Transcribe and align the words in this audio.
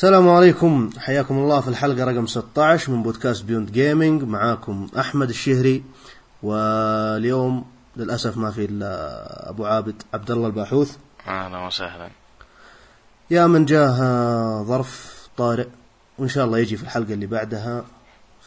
السلام 0.00 0.28
عليكم. 0.28 0.90
حياكم 0.98 1.38
الله 1.38 1.60
في 1.60 1.68
الحلقة 1.68 2.04
رقم 2.04 2.26
16 2.26 2.92
من 2.92 3.02
بودكاست 3.02 3.44
بيوند 3.44 3.72
جيمنج 3.72 4.22
معاكم 4.22 4.88
أحمد 4.98 5.28
الشهري. 5.28 5.82
واليوم 6.42 7.64
للأسف 7.96 8.36
ما 8.36 8.50
في 8.50 8.64
إلا 8.64 9.50
أبو 9.50 9.64
عابد 9.64 10.02
عبد 10.14 10.30
الله 10.30 10.46
الباحوث. 10.46 10.96
أهلا 11.28 11.66
وسهلا. 11.66 12.10
يا 13.30 13.46
من 13.46 13.64
جاه 13.64 14.62
ظرف 14.62 15.18
طارئ. 15.36 15.66
وإن 16.18 16.28
شاء 16.28 16.44
الله 16.44 16.58
يجي 16.58 16.76
في 16.76 16.82
الحلقة 16.82 17.14
اللي 17.14 17.26
بعدها. 17.26 17.84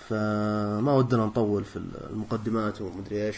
فما 0.10 0.94
ودنا 0.94 1.26
نطول 1.26 1.64
في 1.64 1.80
المقدمات 2.12 2.82
ومدري 2.82 3.28
إيش. 3.28 3.36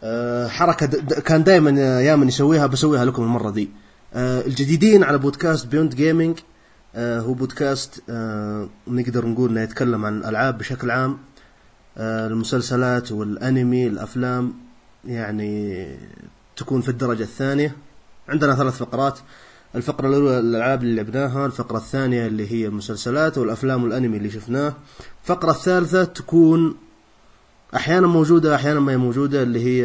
أه، 0.00 0.48
حركة 0.48 0.86
كان 1.20 1.44
دائما 1.44 1.70
يا 2.00 2.16
من 2.16 2.28
يسويها 2.28 2.66
بسويها 2.66 3.04
لكم 3.04 3.22
المرة 3.22 3.50
دي. 3.50 3.70
أه، 4.14 4.40
الجديدين 4.40 5.04
على 5.04 5.18
بودكاست 5.18 5.66
بيوند 5.66 5.94
جيمنج 5.94 6.38
هو 6.96 7.34
بودكاست 7.34 8.02
آه، 8.10 8.68
نقدر 8.88 9.26
نقول 9.26 9.50
إنه 9.50 9.60
يتكلم 9.60 10.04
عن 10.04 10.18
الألعاب 10.18 10.58
بشكل 10.58 10.90
عام. 10.90 11.18
آه، 11.98 12.26
المسلسلات 12.26 13.12
والأنمي 13.12 13.86
الأفلام 13.86 14.54
يعني 15.04 15.86
تكون 16.56 16.80
في 16.80 16.88
الدرجة 16.88 17.22
الثانية. 17.22 17.76
عندنا 18.28 18.54
ثلاث 18.54 18.76
فقرات. 18.76 19.18
الفقرة 19.74 20.08
الأولى 20.08 20.38
الألعاب 20.38 20.82
اللي 20.82 21.02
لعبناها 21.02 21.46
الفقرة 21.46 21.76
الثانية 21.76 22.26
اللي 22.26 22.52
هي 22.52 22.66
المسلسلات 22.66 23.38
والأفلام 23.38 23.84
والأنمي 23.84 24.16
اللي 24.16 24.30
شفناه. 24.30 24.74
الفقرة 25.22 25.50
الثالثة 25.50 26.04
تكون 26.04 26.76
أحيانا 27.76 28.06
موجودة 28.06 28.54
أحيانا 28.54 28.80
ما 28.80 28.92
هي 28.92 28.96
موجودة 28.96 29.42
اللي 29.42 29.64
هي 29.64 29.84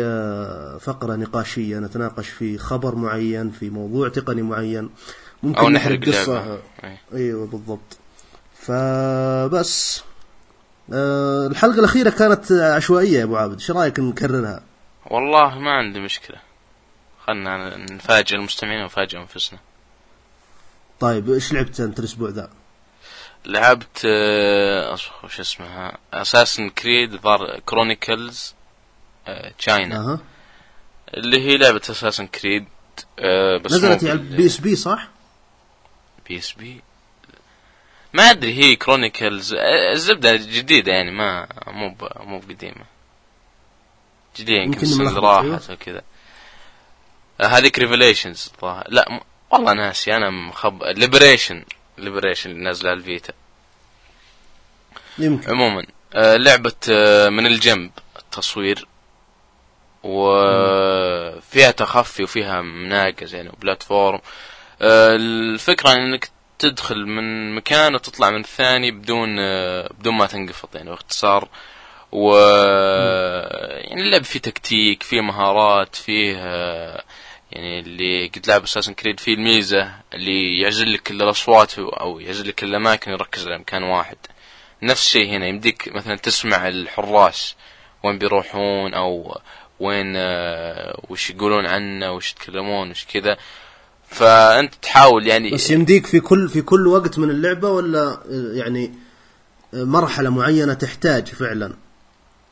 فقرة 0.80 1.16
نقاشية. 1.16 1.80
نتناقش 1.80 2.30
في 2.30 2.58
خبر 2.58 2.96
معين 2.96 3.52
في 3.52 3.70
موضوع 3.70 4.10
تقني 4.10 4.42
معين. 4.42 4.90
ممكن 5.44 5.60
أو 5.60 5.70
نحرق 5.70 6.06
قصة. 6.06 6.60
أيوه 7.14 7.48
بالضبط. 7.48 7.98
فبس. 8.56 10.04
آه 10.94 11.48
الحلقة 11.48 11.80
الأخيرة 11.80 12.10
كانت 12.10 12.52
عشوائية 12.52 13.20
يا 13.20 13.24
أبو 13.24 13.38
عابد، 13.38 13.54
إيش 13.54 13.72
رأيك 13.72 14.00
نكررها؟ 14.00 14.64
والله 15.06 15.60
ما 15.60 15.72
عندي 15.72 16.00
مشكلة. 16.00 16.38
خلنا 17.28 17.78
نفاجئ 17.78 18.36
المستمعين 18.36 18.82
ونفاجئ 18.82 19.18
أنفسنا. 19.18 19.60
طيب 21.00 21.30
إيش 21.30 21.54
لعبت 21.54 21.80
أنت 21.80 22.00
الأسبوع 22.00 22.30
ذا؟ 22.30 22.50
لعبت 23.46 24.02
آه، 24.06 24.98
وش 25.24 25.40
اسمها؟ 25.40 25.98
Assassin's 26.14 26.70
Creed 26.70 27.16
ظهر 27.16 27.60
Chronicles 27.66 28.56
China 29.58 29.98
أها. 29.98 30.20
اللي 31.14 31.42
هي 31.42 31.58
لعبة 31.58 31.82
Assassin's 31.90 32.28
Creed 32.28 32.66
آه، 33.20 33.58
بس 33.58 33.72
نزلت 33.72 34.04
على 34.04 34.12
ال 34.14 34.46
PSP 34.46 34.76
صح؟ 34.76 35.08
PSP 36.28 36.82
ما 38.14 38.24
أدري 38.32 38.54
هي 38.54 38.76
Chronicles 38.76 39.54
الزبدة 39.92 40.36
جديدة 40.36 40.92
يعني 40.92 41.12
ما 41.12 41.48
مو 41.68 41.96
مو 42.16 42.40
بقديمة. 42.40 42.86
جديدة 44.38 44.62
يمكن 44.62 45.18
راحت 45.18 45.70
وكذا 45.70 46.02
هذيك 47.42 47.80
Revelations 47.80 48.52
الظاهر 48.54 48.86
لا 48.90 49.06
م... 49.12 49.20
والله 49.52 49.74
ناسي 49.74 50.16
أنا 50.16 50.30
مخب 50.30 50.84
Liberation 50.84 51.66
Liberation 51.98 52.52
اللي 52.52 52.64
نازلة 52.64 52.90
على 52.90 53.00
ال 53.00 53.06
Vita. 53.06 53.34
يمكن. 55.18 55.52
عموما 55.52 55.86
آه، 56.14 56.38
لعبة 56.38 56.74
آه، 56.90 57.30
من 57.30 57.46
الجنب 57.46 57.92
التصوير. 58.20 58.88
وفيها 60.04 61.72
تخفي 61.72 62.24
وفيها 62.24 62.62
مناقز 62.62 63.36
يعني 63.36 63.50
وبلاتفورم. 63.50 64.20
آه، 64.82 65.16
الفكرة 65.16 65.92
إنك 65.94 66.30
تدخل 66.60 67.06
من 67.06 67.56
مكان 67.56 67.96
وتطلع 67.96 68.30
من 68.30 68.40
الثاني 68.40 68.92
بدون 68.92 69.40
آه، 69.40 69.94
بدون 70.00 70.14
ما 70.14 70.26
تنقفط 70.26 70.76
يعني 70.76 70.90
باختصار. 70.90 71.50
و 72.12 72.38
يعني 73.78 74.02
اللعب 74.02 74.24
فيه 74.24 74.40
تكتيك 74.40 75.04
فيه 75.04 75.22
مهارات 75.22 75.96
فيه 75.96 76.36
آه، 76.40 77.04
يعني 77.52 77.80
اللي 77.80 78.28
قد 78.28 78.48
لعب 78.48 78.64
اساسن 78.64 78.94
كريد 78.94 79.20
فيه 79.20 79.34
الميزة 79.34 79.92
اللي 80.14 80.60
يعزل 80.62 80.94
لك 80.94 81.12
الأصوات 81.12 81.80
أو 81.80 82.20
يعزل 82.20 82.48
لك 82.48 82.64
الأماكن 82.64 83.12
يركز 83.12 83.48
على 83.48 83.58
مكان 83.58 83.84
واحد. 83.84 84.18
نفس 84.84 85.06
الشيء 85.06 85.30
هنا 85.30 85.48
يمديك 85.48 85.88
مثلا 85.96 86.16
تسمع 86.16 86.68
الحراس 86.68 87.56
وين 88.04 88.18
بيروحون 88.18 88.94
أو 88.94 89.42
وين 89.80 90.14
وش 91.10 91.30
يقولون 91.30 91.66
عنه 91.66 92.12
وش 92.12 92.32
يتكلمون 92.32 92.92
وش 92.92 93.06
كذا. 93.06 93.38
فأنت 94.10 94.74
تحاول 94.82 95.28
يعني 95.28 95.52
بس 95.52 95.70
يمديك 95.70 96.06
في 96.06 96.20
كل 96.20 96.50
في 96.50 96.62
كل 96.62 96.88
وقت 96.88 97.20
من 97.20 97.30
اللعبة 97.30 97.70
ولا 97.70 98.20
يعني 98.54 98.94
مرحلة 99.74 100.30
معينة 100.30 100.74
تحتاج 100.74 101.28
فعلا 101.28 101.74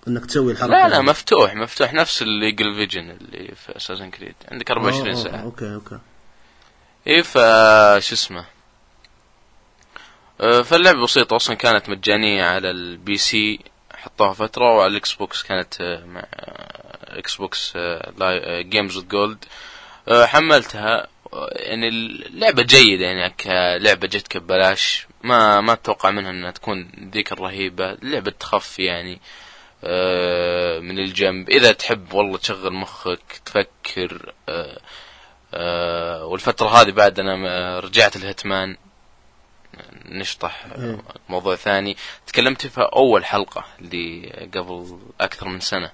إنك 0.07 0.25
تسوي 0.25 0.51
الحركة 0.51 0.71
لا 0.71 0.89
لا؟ 0.89 1.01
مفتوح 1.01 1.55
مفتوح 1.55 1.93
نفس 1.93 2.21
ال 2.21 2.30
Eagle 2.30 2.75
Vision 2.75 3.09
اللي 3.09 3.55
في 3.55 3.77
Assassin's 3.77 4.09
Creed 4.09 4.35
عندك 4.51 4.71
24 4.71 5.07
آه، 5.07 5.11
آه، 5.11 5.23
ساعة. 5.23 5.41
okay 5.41 5.73
okay. 5.73 5.99
إيه 7.07 7.21
ف 7.21 7.33
شو 8.05 8.15
اسمه؟ 8.15 8.45
آه، 10.41 10.61
فاللعبة 10.61 11.03
بسيطة 11.03 11.35
أصلا 11.35 11.55
كانت 11.55 11.89
مجانية 11.89 12.43
على 12.43 12.71
ال 12.71 13.17
PC 13.17 13.59
حطوها 13.93 14.33
فترة 14.33 14.75
وعلى 14.75 14.91
ال 14.91 15.13
Xbox 15.13 15.43
كانت 15.43 16.03
مع 16.07 16.25
Xbox 17.03 17.73
Games 18.59 18.99
Gold 18.99 19.45
حملتها. 20.09 21.07
يعني 21.51 21.87
اللعبة 21.87 22.63
جيدة 22.63 23.05
يعني 23.05 23.29
كلعبة 23.29 24.07
جتك 24.07 24.37
ببلاش 24.37 25.07
ما 25.23 25.61
ما 25.61 25.73
أتوقع 25.73 26.11
منها 26.11 26.31
إنها 26.31 26.51
تكون 26.51 26.91
ذيك 27.13 27.31
الرهيبة. 27.31 27.97
لعبة 28.01 28.31
تخفي 28.31 28.83
يعني 28.83 29.21
آه، 29.83 30.79
من 30.79 30.99
الجنب. 30.99 31.49
إذا 31.49 31.71
تحب 31.71 32.13
والله 32.13 32.37
تشغل 32.37 32.73
مخك 32.73 33.41
تفكر 33.45 34.33
آه، 34.49 34.79
آه، 35.53 36.25
والفترة 36.25 36.67
هذه 36.67 36.91
بعد 36.91 37.19
أنا 37.19 37.79
رجعت 37.79 38.15
الهتمان 38.15 38.77
نشطح 40.05 40.65
إيه. 40.77 41.01
موضوع 41.29 41.55
ثاني. 41.55 41.97
تكلمت 42.27 42.67
في 42.67 42.81
أول 42.81 43.25
حلقة 43.25 43.65
اللي 43.79 44.29
قبل 44.55 44.99
أكثر 45.21 45.47
من 45.47 45.59
سنة. 45.59 45.91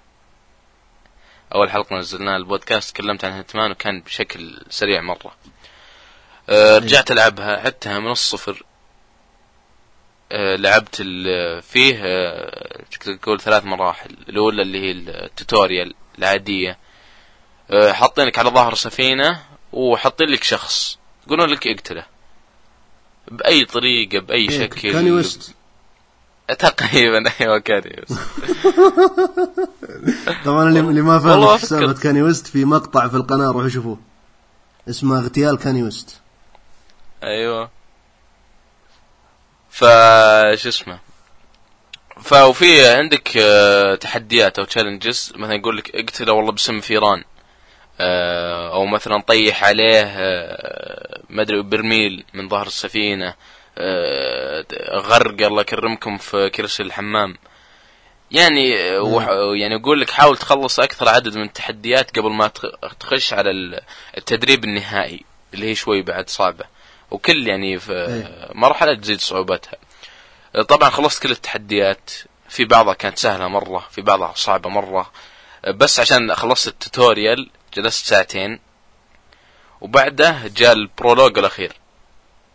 أول 1.55 1.71
حلقة 1.71 1.95
نزلناها 1.95 2.37
البودكاست 2.37 2.95
تكلمت 2.95 3.25
عن 3.25 3.31
هتمان 3.31 3.71
وكان 3.71 4.01
بشكل 4.01 4.61
سريع 4.69 5.01
مرة. 5.01 5.35
آه، 6.49 6.77
رجعت 6.77 7.11
ألعبها 7.11 7.65
عدتها 7.65 7.99
من 7.99 8.11
الصفر. 8.11 8.63
آه، 10.31 10.55
لعبت 10.55 10.95
فيه 11.61 11.95
تقدر 12.91 13.15
تقول 13.15 13.41
ثلاث 13.41 13.65
مراحل. 13.65 14.17
الأولى 14.29 14.61
اللي 14.61 14.79
هي 14.81 14.91
التوتوريال 14.91 15.93
العادية. 16.19 16.77
آه، 17.71 17.91
حاطينك 17.91 18.39
على 18.39 18.49
ظهر 18.49 18.75
سفينة 18.75 19.43
وحاطين 19.73 20.29
لك 20.29 20.43
شخص. 20.43 20.99
يقولون 21.27 21.49
لك 21.49 21.67
اقتله. 21.67 22.05
بأي 23.27 23.65
طريقة 23.65 24.19
بأي 24.19 24.49
إيه، 24.49 24.59
شكل. 24.59 24.91
كاني 24.91 25.11
ويست. 25.11 25.55
تقريبا 26.53 27.23
أيوه 27.41 27.59
كاني 27.59 27.99
ويست 28.09 28.21
طبعا 30.45 30.69
اللي 30.69 31.01
ما 31.01 31.19
فاهم 31.19 31.57
سالفة 31.57 31.91
أفكر. 31.91 32.03
كاني 32.03 32.21
ويست 32.21 32.47
في 32.47 32.65
مقطع 32.65 33.07
في 33.07 33.15
القناة 33.17 33.47
روحوا 33.51 33.69
شوفوه. 33.69 33.97
اسمه 34.89 35.19
اغتيال 35.19 35.57
كاني 35.57 35.83
ويست. 35.83 36.21
أيوه. 37.23 37.69
فش 39.69 40.67
اسمه؟ 40.67 40.99
فوفي 42.21 42.87
عندك 42.87 43.37
آه، 43.37 43.95
تحديات 43.95 44.59
أو 44.59 44.65
challenges 44.65 45.33
مثلا 45.35 45.55
يقول 45.55 45.77
لك 45.77 45.95
اقتله 45.95 46.33
والله 46.33 46.51
بسم 46.51 46.79
فيران 46.79 47.23
آه، 47.99 48.73
أو 48.73 48.85
مثلا 48.85 49.21
طيح 49.21 49.63
عليه 49.63 50.01
آه، 50.03 51.21
ما 51.29 51.41
أدري 51.41 51.61
برميل 51.61 52.25
من 52.33 52.49
ظهر 52.49 52.67
السفينة. 52.67 53.33
غرق 54.93 55.45
الله 55.47 55.61
يكرمكم 55.61 56.17
في 56.17 56.49
كرسي 56.49 56.83
الحمام. 56.83 57.37
يعني 58.31 58.79
آه، 58.79 59.01
وح- 59.01 59.27
يعني 59.61 59.75
يقول 59.75 60.01
لك 60.01 60.09
حاول 60.09 60.37
تخلص 60.37 60.79
أكثر 60.79 61.09
عدد 61.09 61.35
من 61.37 61.43
التحديات 61.43 62.19
قبل 62.19 62.29
ما 62.31 62.47
تخ- 62.47 62.95
تخش 62.99 63.33
على 63.33 63.51
ال- 63.51 63.81
التدريب 64.17 64.63
النهائي 64.63 65.25
اللي 65.53 65.65
هي 65.69 65.75
شوي 65.75 66.01
بعد 66.01 66.29
صعبة. 66.29 66.65
وكل 67.11 67.47
يعني 67.47 67.79
في 67.79 67.91
إيه. 67.93 68.49
مرحلة 68.53 68.95
تزيد 68.95 69.19
صعوبتها. 69.19 69.73
طبعا 70.67 70.89
خلصت 70.89 71.23
كل 71.23 71.31
التحديات. 71.31 72.11
في 72.49 72.65
بعضها 72.65 72.93
كانت 72.93 73.17
سهلة 73.19 73.47
مرة 73.47 73.87
في 73.91 74.01
بعضها 74.01 74.33
صعبة 74.35 74.69
مرة. 74.69 75.11
بس 75.67 75.99
عشان 75.99 76.35
خلصت 76.35 76.67
ال 76.67 76.77
tutorial 76.77 77.49
جلست 77.73 78.05
ساعتين. 78.05 78.59
وبعده 79.81 80.41
جاء 80.57 80.73
ال 80.73 80.80
prologue 80.80 81.37
الأخير. 81.39 81.73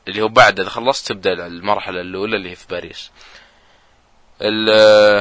اللي 0.08 0.22
هو 0.22 0.28
بعد 0.28 0.60
إذا 0.60 0.68
خلصت 0.68 1.08
تبدأ 1.08 1.46
المرحلة 1.46 2.00
الأولى 2.00 2.36
اللي 2.36 2.50
هي 2.50 2.54
في 2.54 2.66
باريس. 2.70 3.10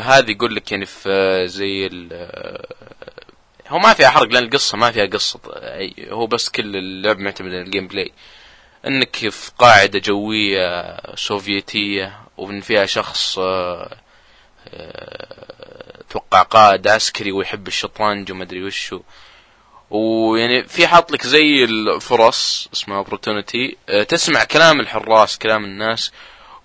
هذه 0.01 0.31
يقول 0.31 0.55
لك 0.55 0.71
يعني 0.71 0.85
في 0.85 1.43
زي 1.47 1.89
هو 3.67 3.79
ما 3.79 3.93
فيها 3.93 4.09
حرق 4.09 4.27
لأن 4.27 4.43
القصة 4.43 4.77
ما 4.77 4.91
فيها 4.91 5.05
قصة. 5.05 5.39
هو 6.09 6.27
بس 6.27 6.49
كل 6.49 6.75
اللعب 6.77 7.19
معتمد 7.19 7.51
على 7.51 7.61
ال 7.61 7.87
gameplay 7.87 8.11
إنك 8.87 9.15
في 9.29 9.51
قاعدة 9.59 9.99
جوية 9.99 10.97
سوفيتية 11.15 12.19
وإن 12.37 12.61
فيها 12.61 12.85
شخص 12.85 13.39
آه، 13.39 13.97
آه، 14.67 16.01
أتوقع 16.09 16.41
قائد 16.41 16.87
عسكري 16.87 17.31
ويحب 17.31 17.67
الشطرنج 17.67 18.31
وما 18.31 18.43
أدري 18.43 18.63
وشو. 18.63 19.01
ويعني 19.89 20.63
في 20.63 20.87
حاط 20.87 21.11
لك 21.11 21.27
زي 21.27 21.63
الفرص 21.63 22.67
اسمها 22.73 22.97
اوبورتونيتي 22.97 23.77
تسمع 24.09 24.43
كلام 24.43 24.79
الحراس 24.79 25.37
كلام 25.37 25.65
الناس. 25.65 26.11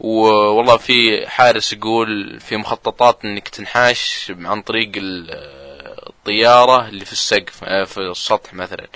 والله 0.00 0.76
في 0.76 1.26
حارس 1.28 1.72
يقول 1.72 2.40
في 2.40 2.56
مخططات 2.56 3.24
إنك 3.24 3.48
تنحاش 3.48 4.32
عن 4.40 4.62
طريق 4.62 4.92
الطيارة 6.06 6.88
اللي 6.88 7.04
في 7.04 7.12
السقف 7.12 7.64
آه، 7.64 7.84
في 7.84 7.98
السطح 8.00 8.54
مثلا. 8.54 8.86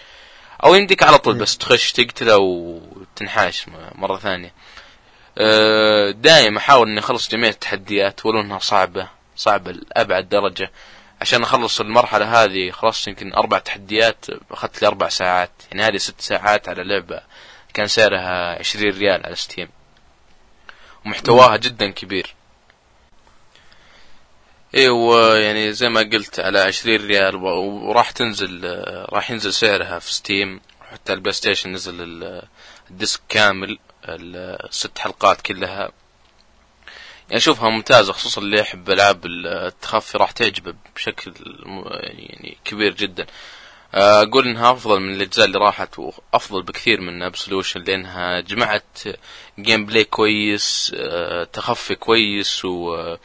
أو 0.65 0.75
يمديك 0.75 1.03
على 1.03 1.19
طول 1.19 1.35
بس 1.35 1.59
تخش 1.59 1.93
تقتله 1.93 2.39
وتنحاش 2.39 3.67
مرة 3.95 4.17
ثانية. 4.17 4.53
آه، 5.39 6.11
دائما 6.11 6.59
أحاول 6.59 6.89
إني 6.89 6.99
أخلص 6.99 7.29
جميع 7.31 7.51
التحديات 7.51 8.27
ولو 8.27 8.41
إنها 8.41 8.59
صعبة 8.59 9.09
صعبة 9.37 9.73
لأبعد 9.73 10.29
درجة. 10.29 10.71
عشان 11.25 11.43
اخلص 11.43 11.81
المرحلة 11.81 12.45
هذه 12.45 12.71
خلصت 12.71 13.09
يمكن 13.09 13.35
أربع 13.35 13.59
تحديات 13.59 14.27
أخذت 14.51 14.83
لي 14.83 14.89
أربع 14.89 15.09
ساعات. 15.09 15.51
يعني 15.71 15.83
هذه 15.83 15.97
ست 15.97 16.21
ساعات 16.21 16.69
على 16.69 16.85
لعبة 16.85 17.21
كان 17.75 17.87
سعرها 17.87 18.59
عشرين 18.59 18.99
ريال 18.99 19.27
على 19.27 19.35
ستيم 19.35 19.69
ومحتواها 21.05 21.57
جدا 21.57 21.91
كبير. 21.91 22.35
أيوه 24.75 25.39
يعني 25.39 25.73
زي 25.73 25.89
ما 25.89 26.01
قلت 26.01 26.41
على 26.41 26.61
عشرين 26.61 27.07
ريال 27.07 27.37
وراح 27.37 28.11
تنزل 28.11 28.83
راح 29.09 29.31
ينزل 29.31 29.53
سعرها 29.53 29.99
في 29.99 30.15
Steam 30.15 30.61
حتى 30.93 31.13
ال 31.13 31.33
PlayStation 31.33 31.73
نزل 31.73 31.97
ال 32.91 32.97
disc 32.97 33.21
كامل 33.29 33.79
الست 34.05 34.99
حلقات 34.99 35.41
كلها. 35.41 35.93
يعني 37.29 37.37
اشوفها 37.37 37.71
ممتازة 37.71 38.13
خصوصا 38.13 38.41
اللي 38.41 38.61
يحب 38.61 38.91
ألعاب 38.91 39.27
التخفي 39.27 40.19
راح 40.19 40.31
تعجبه 40.31 40.75
بشكل 40.97 41.33
يعني 42.03 42.57
كبير 42.65 42.95
جدا. 42.95 43.27
أقول 43.95 44.49
إنها 44.49 44.73
أفضل 44.73 45.01
من 45.01 45.15
الأجزاء 45.15 45.47
اللي 45.47 45.59
راحت 45.59 45.99
وأفضل 45.99 46.63
بكثير 46.63 47.01
من 47.01 47.23
Absolution 47.23 47.81
لأنها 47.81 48.41
جمعت 48.41 48.99
gameplay 49.59 50.05
كويس 50.05 50.93
آه، 50.97 51.45
تخفي 51.45 51.95
كويس 51.95 52.65
و 52.65 52.95
آه، 52.95 53.19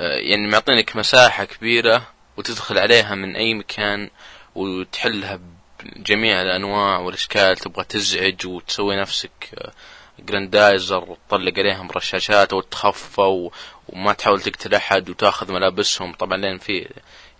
يعني 0.00 0.46
معطينك 0.46 0.96
مساحة 0.96 1.44
كبيرة 1.44 2.06
وتدخل 2.36 2.78
عليها 2.78 3.14
من 3.14 3.36
أي 3.36 3.54
مكان 3.54 4.10
وتحلها 4.54 5.40
بجميع 5.84 6.42
الأنواع 6.42 6.98
والأشكال 6.98 7.56
تبغى 7.56 7.84
تزعج 7.84 8.46
وتسوي 8.46 8.96
نفسك 8.96 9.72
جراندايزر 10.18 11.02
آه، 11.02 11.10
وتطلق 11.10 11.58
عليهم 11.58 11.90
رشاشات 11.90 12.52
وتخفى 12.52 13.50
وما 13.88 14.12
تحاول 14.12 14.40
تقتل 14.40 14.74
أحد 14.74 15.10
وتاخذ 15.10 15.52
ملابسهم 15.52 16.12
طبعا 16.12 16.36
لين 16.36 16.58
في 16.58 16.88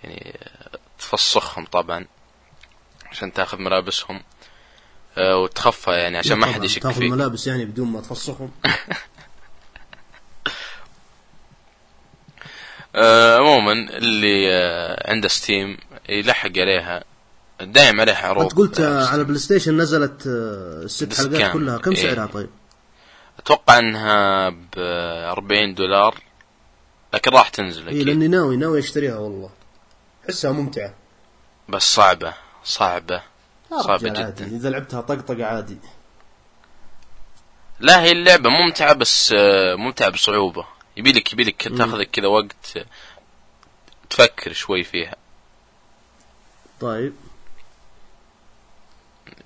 يعني 0.05 0.39
تفسخهم 0.99 1.67
طبعا 1.67 2.07
عشان 3.11 3.33
تاخذ 3.33 3.59
ملابسهم 3.59 4.23
آه، 5.19 5.37
وتخفى 5.37 5.91
يعني 5.91 6.19
عشان 6.19 6.39
ما 6.39 6.47
حد 6.47 6.65
يشك 6.65 6.73
فيك 6.73 6.83
تاخذ 6.83 7.05
ملابس 7.05 7.47
يعني 7.47 7.65
بدون 7.65 7.89
ما 7.89 8.01
تفسخهم 8.01 8.51
آه، 12.95 13.39
عموما 13.39 13.73
اللي 13.73 14.53
آه، 14.53 15.11
عنده 15.11 15.29
Steam 15.29 15.77
يلحق 16.09 16.59
عليها 16.59 17.05
دايم 17.61 18.01
عليها 18.01 18.27
عروض 18.27 18.43
أنت 18.45 18.53
قلت 18.53 18.81
على 18.81 19.25
PlayStation 19.25 19.77
نزلت 19.77 20.23
الست 20.27 21.15
حلقات. 21.15 21.53
كلها 21.53 21.79
كم 21.79 21.91
إيه. 21.91 21.97
سعرها 21.97 22.27
طيب؟ 22.27 22.49
أتوقع 23.47 23.79
إنها 23.79 24.49
ب 24.49 24.79
40 24.79 25.75
دولار 25.75 26.21
لكن 27.15 27.31
راح 27.31 27.49
تنزل 27.49 27.89
أكيد. 27.89 27.99
اي 27.99 28.05
لأني 28.05 28.29
ناوي 28.29 28.57
ناوي 28.57 28.79
أشتريها 28.79 29.17
والله. 29.17 29.51
احسها 30.25 30.53
ممتعة. 30.53 30.95
بس 31.69 31.83
صعبة 31.83 32.35
صعبة 32.65 33.23
صعبة 33.71 34.09
جدا. 34.09 34.25
عادي. 34.25 34.45
إذا 34.45 34.71
لعبتها 34.71 35.01
طقطقة 35.01 35.45
عادي. 35.45 35.77
لا 37.81 38.03
هي 38.03 38.13
اللعبة 38.13 38.51
ممتعة 38.51 38.93
بس 38.93 39.35
آه، 39.39 39.75
ممتعة 39.75 40.09
بصعوبة. 40.09 40.67
يبيلك 40.97 41.33
يبيلك 41.33 41.63
تاخذك 41.63 42.11
كذا 42.11 42.27
وقت 42.27 42.87
تفكر 44.11 44.53
شوي 44.53 44.85
فيها. 44.85 45.17
طيب. 46.81 47.15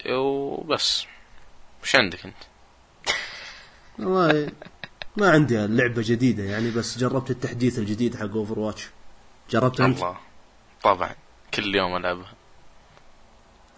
وبس. 0.06 1.04
وش 1.82 1.96
عندك 1.96 2.24
أنت؟ 2.24 2.49
والله 4.00 4.52
ما 5.16 5.30
عندي 5.30 5.66
لعبة 5.66 6.02
جديدة 6.06 6.42
يعني 6.42 6.70
بس 6.70 6.98
جربت 6.98 7.30
التحديث 7.30 7.78
الجديد 7.78 8.16
حق 8.16 8.32
Overwatch 8.34 8.88
جربت 9.50 9.80
أنت؟ 9.80 9.98
الله. 9.98 10.16
طبعا. 10.82 11.14
كل 11.54 11.74
يوم 11.74 11.96
ألعبها. 11.96 12.32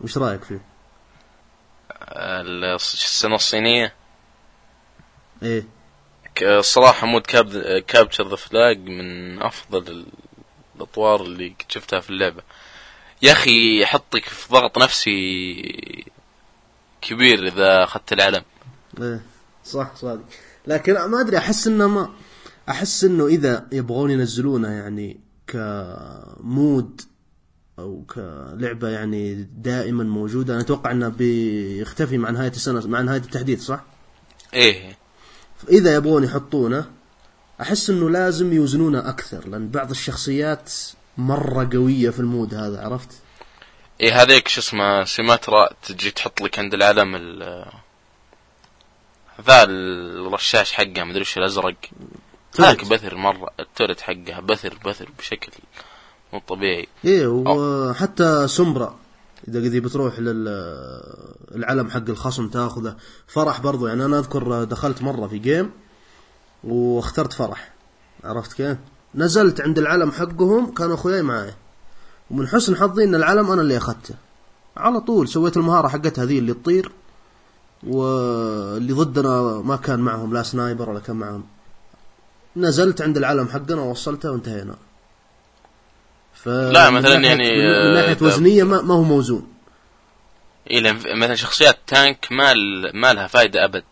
وش 0.00 0.19
رأيك 0.19 0.44
فيه؟ 0.44 0.60
السنة 2.74 3.34
الصينية؟ 3.34 3.94
إيه. 5.42 5.64
الصراحة 6.42 7.06
mode 7.06 7.22
كاب 7.22 7.78
capture 7.78 8.28
the 8.28 8.36
flag 8.36 8.78
من 8.78 9.42
أفضل 9.42 10.06
الأطوار 10.76 11.22
اللي 11.22 11.54
شفتها 11.69 12.00
في 12.00 12.10
اللعبة. 12.10 12.42
يا 13.22 13.32
أخي 13.32 13.82
يحطك 13.82 14.24
في 14.24 14.52
ضغط 14.52 14.78
نفسي 14.78 16.04
كبير 17.00 17.46
إذا 17.46 17.84
أخذت 17.84 18.12
العلم. 18.12 18.44
إيه. 19.00 19.31
صح 19.64 19.96
صادق 19.96 20.24
لكن 20.66 20.92
ما 20.92 21.20
أدري 21.20 21.38
أحس 21.38 21.66
إنه 21.66 21.86
ما 21.86 22.10
أحس 22.68 23.04
إنه 23.04 23.26
إذا 23.26 23.66
يبغون 23.72 24.10
ينزلونه 24.10 24.68
يعني 24.68 25.20
ك 25.46 25.77
mode 25.77 27.00
أو 27.78 28.04
كلعبة 28.14 28.88
يعني 28.88 29.48
دائما 29.56 30.04
موجودة 30.04 30.54
أنا 30.54 30.62
أتوقع 30.62 30.90
إنه 30.90 31.08
بيختفي 31.08 32.18
مع 32.18 32.30
نهاية 32.30 32.50
السنة 32.50 32.86
مع 32.86 33.00
نهاية 33.00 33.20
التحديث 33.20 33.62
صح؟ 33.62 33.84
إيه 34.54 34.96
إذا 35.68 35.94
يبغون 35.94 36.24
يحطونه 36.24 36.84
أحس 37.60 37.90
إنه 37.90 38.10
لازم 38.10 38.52
يوزنونه 38.52 39.08
أكثر 39.08 39.48
لأن 39.48 39.68
بعض 39.68 39.90
الشخصيات 39.90 40.72
مرة 41.18 41.68
قوية 41.72 42.10
في 42.10 42.20
ال 42.20 42.27
mode 42.27 42.54
هذا 42.54 42.80
عرفت؟ 42.80 43.08
إيه 44.00 44.22
هذيك 44.22 44.48
شو 44.48 44.60
اسمه 44.60 45.04
Symmetra 45.04 45.69
تجي 45.82 46.10
تحط 46.10 46.40
لك 46.40 46.58
عند 46.58 46.74
العلم 46.74 47.14
ال 47.16 47.64
ذا 49.46 49.64
الرشاش 49.64 50.72
حقه 50.72 51.04
مدري 51.04 51.20
وش 51.20 51.38
الأزرق. 51.38 51.74
هاك 52.58 52.84
بثر 52.84 53.14
مرة 53.14 53.50
ال 53.60 53.66
turret 53.66 54.00
حقها 54.00 54.40
بثر 54.40 54.78
بثر 54.86 55.08
بشكل 55.19 55.52
مو 56.32 56.40
طبيعي. 56.48 56.88
إيه 57.05 57.26
وحتى 57.26 58.48
سمبرا 58.48 58.96
إذا 59.48 59.60
قد 59.60 59.76
بتروح 59.76 60.19
للعلم 60.19 61.90
حق 61.90 62.08
الخصم 62.08 62.48
تاخذه. 62.48 62.96
فرح 63.26 63.60
برضو 63.60 63.86
يعني 63.86 64.05
أنا 64.05 64.19
أذكر 64.19 64.64
دخلت 64.64 65.02
مرة 65.02 65.26
في 65.26 65.38
game 65.38 65.70
واخترت 66.64 67.32
فرح. 67.32 67.72
عرفت 68.24 68.52
كيف؟ 68.52 68.78
نزلت 69.14 69.60
عند 69.60 69.78
العلم 69.78 70.12
حقهم 70.12 70.74
كانوا 70.74 70.94
أخوياي 70.94 71.22
معاي 71.22 71.55
ومن 72.31 72.48
حسن 72.48 72.76
حظي 72.76 73.05
إن 73.05 73.14
العلم 73.14 73.50
أنا 73.50 73.62
اللي 73.62 73.76
أخذته. 73.76 74.14
على 74.76 75.00
طول 75.00 75.28
سويت 75.28 75.56
المهارة 75.56 75.88
حقتها 75.88 76.24
ذي 76.24 76.38
اللي 76.38 76.55
تطير. 76.55 76.93
واللي 77.86 78.93
ضدنا 78.93 79.41
ما 79.65 79.77
كان 79.77 80.01
معهم 80.01 80.34
لا 80.34 80.43
sniper 80.43 80.91
ولا 80.91 81.01
كان 81.01 81.17
معهم. 81.17 81.44
نزلت 82.56 83.03
عند 83.03 83.17
العلم 83.17 83.48
حقنا 83.48 83.81
ووصلته 83.82 84.31
وانتهينا. 84.31 84.77
ف 86.34 86.48
لا 86.48 86.91
مثلا 86.91 87.15
يعني 87.15 87.51
من 87.84 87.94
ناحية 87.94 88.17
آه، 88.22 88.24
وزنية 88.24 88.62
ما, 88.62 88.82
ما 88.82 88.94
هو 88.94 89.03
موزون. 89.03 89.53
إيه 90.70 90.93
مثلا 90.93 91.34
شخصيات 91.34 91.79
tank 91.86 92.26
ما 92.31 92.55
ما 92.94 93.12
لها 93.12 93.27
فائده 93.27 93.65
أبد. 93.65 93.84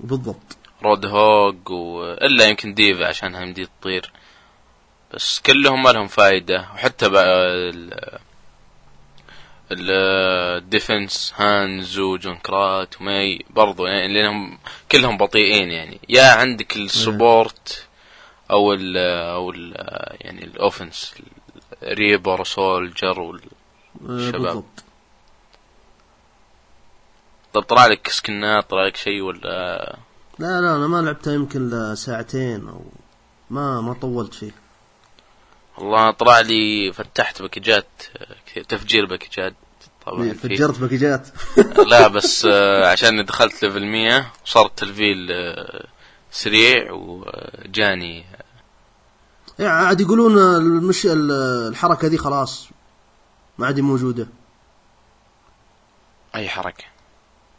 بالضبط. 0.00 0.56
Roadhog 0.82 1.70
و... 1.70 2.04
إلا 2.04 2.44
يمكن 2.44 2.74
D.Va 2.74 3.06
عشانها 3.06 3.42
يمدي 3.42 3.68
تطير. 3.80 4.12
بس 5.14 5.40
كلهم 5.46 5.82
ما 5.82 5.90
لهم 5.90 6.06
فائده 6.08 6.60
وحتى 6.74 7.08
بقى 7.08 7.46
ال... 7.70 7.94
ال 9.78 9.98
defense 9.98 11.34
هانزو 11.36 11.98
Junkrat 11.98 13.00
و 13.00 13.11
Mei 13.11 13.44
برضو 13.50 13.86
يعني 13.86 14.12
لأنهم 14.12 14.58
كلهم 14.92 15.16
بطيئين 15.16 15.70
يعني. 15.70 16.00
يا 16.08 16.30
عندك 16.30 16.76
ال 16.76 16.90
support 16.90 17.86
أو 18.50 18.72
ال 18.72 18.96
أو 19.34 19.50
ال 19.50 19.74
يعني 20.20 20.44
ال 20.44 20.53
offense 20.53 21.14
Reaper 21.82 22.44
Soldier 22.44 23.20
والشباب 23.20 23.52
بالضبط. 24.00 24.84
طب 27.52 27.62
طلع 27.62 27.86
لك 27.86 28.08
skin 28.08 28.58
ات 28.58 28.70
طلع 28.70 28.86
لك 28.86 28.96
شيء 28.96 29.20
ولا؟ 29.20 29.96
لا 30.38 30.60
لا 30.60 30.76
أنا 30.76 30.86
ما 30.86 31.02
لعبتها 31.02 31.34
يمكن 31.34 31.94
ساعتين 31.94 32.68
أو 32.68 32.84
ما 33.50 33.80
ما 33.80 33.94
طولت 33.94 34.34
فيه. 34.34 34.52
والله 35.78 36.10
طلع 36.10 36.40
لي 36.40 36.92
فتحت 36.92 37.42
باكجات 37.42 37.86
تفجير 38.60 39.06
باكجات 39.06 39.54
طبعا 40.06 40.32
في 40.32 40.34
فجرت 40.34 40.78
باكجات 40.78 41.28
لا 41.90 42.08
بس 42.16 42.46
آه، 42.50 42.86
عشان 42.86 43.24
دخلت 43.24 43.62
level 43.62 43.86
100 43.86 44.32
وصار 44.46 44.66
التلفيل 44.66 45.28
آه، 45.32 45.86
سريع 46.30 46.92
وجاني. 46.92 48.24
يعني 49.58 49.86
عاد 49.86 50.00
يقولون 50.00 50.38
المش 50.38 51.08
الحركة 51.10 52.08
دي 52.08 52.18
خلاص 52.18 52.68
ما 53.58 53.66
عاد 53.66 53.80
موجودة. 53.80 54.26
أي 56.34 56.48
حركة؟ 56.48 56.84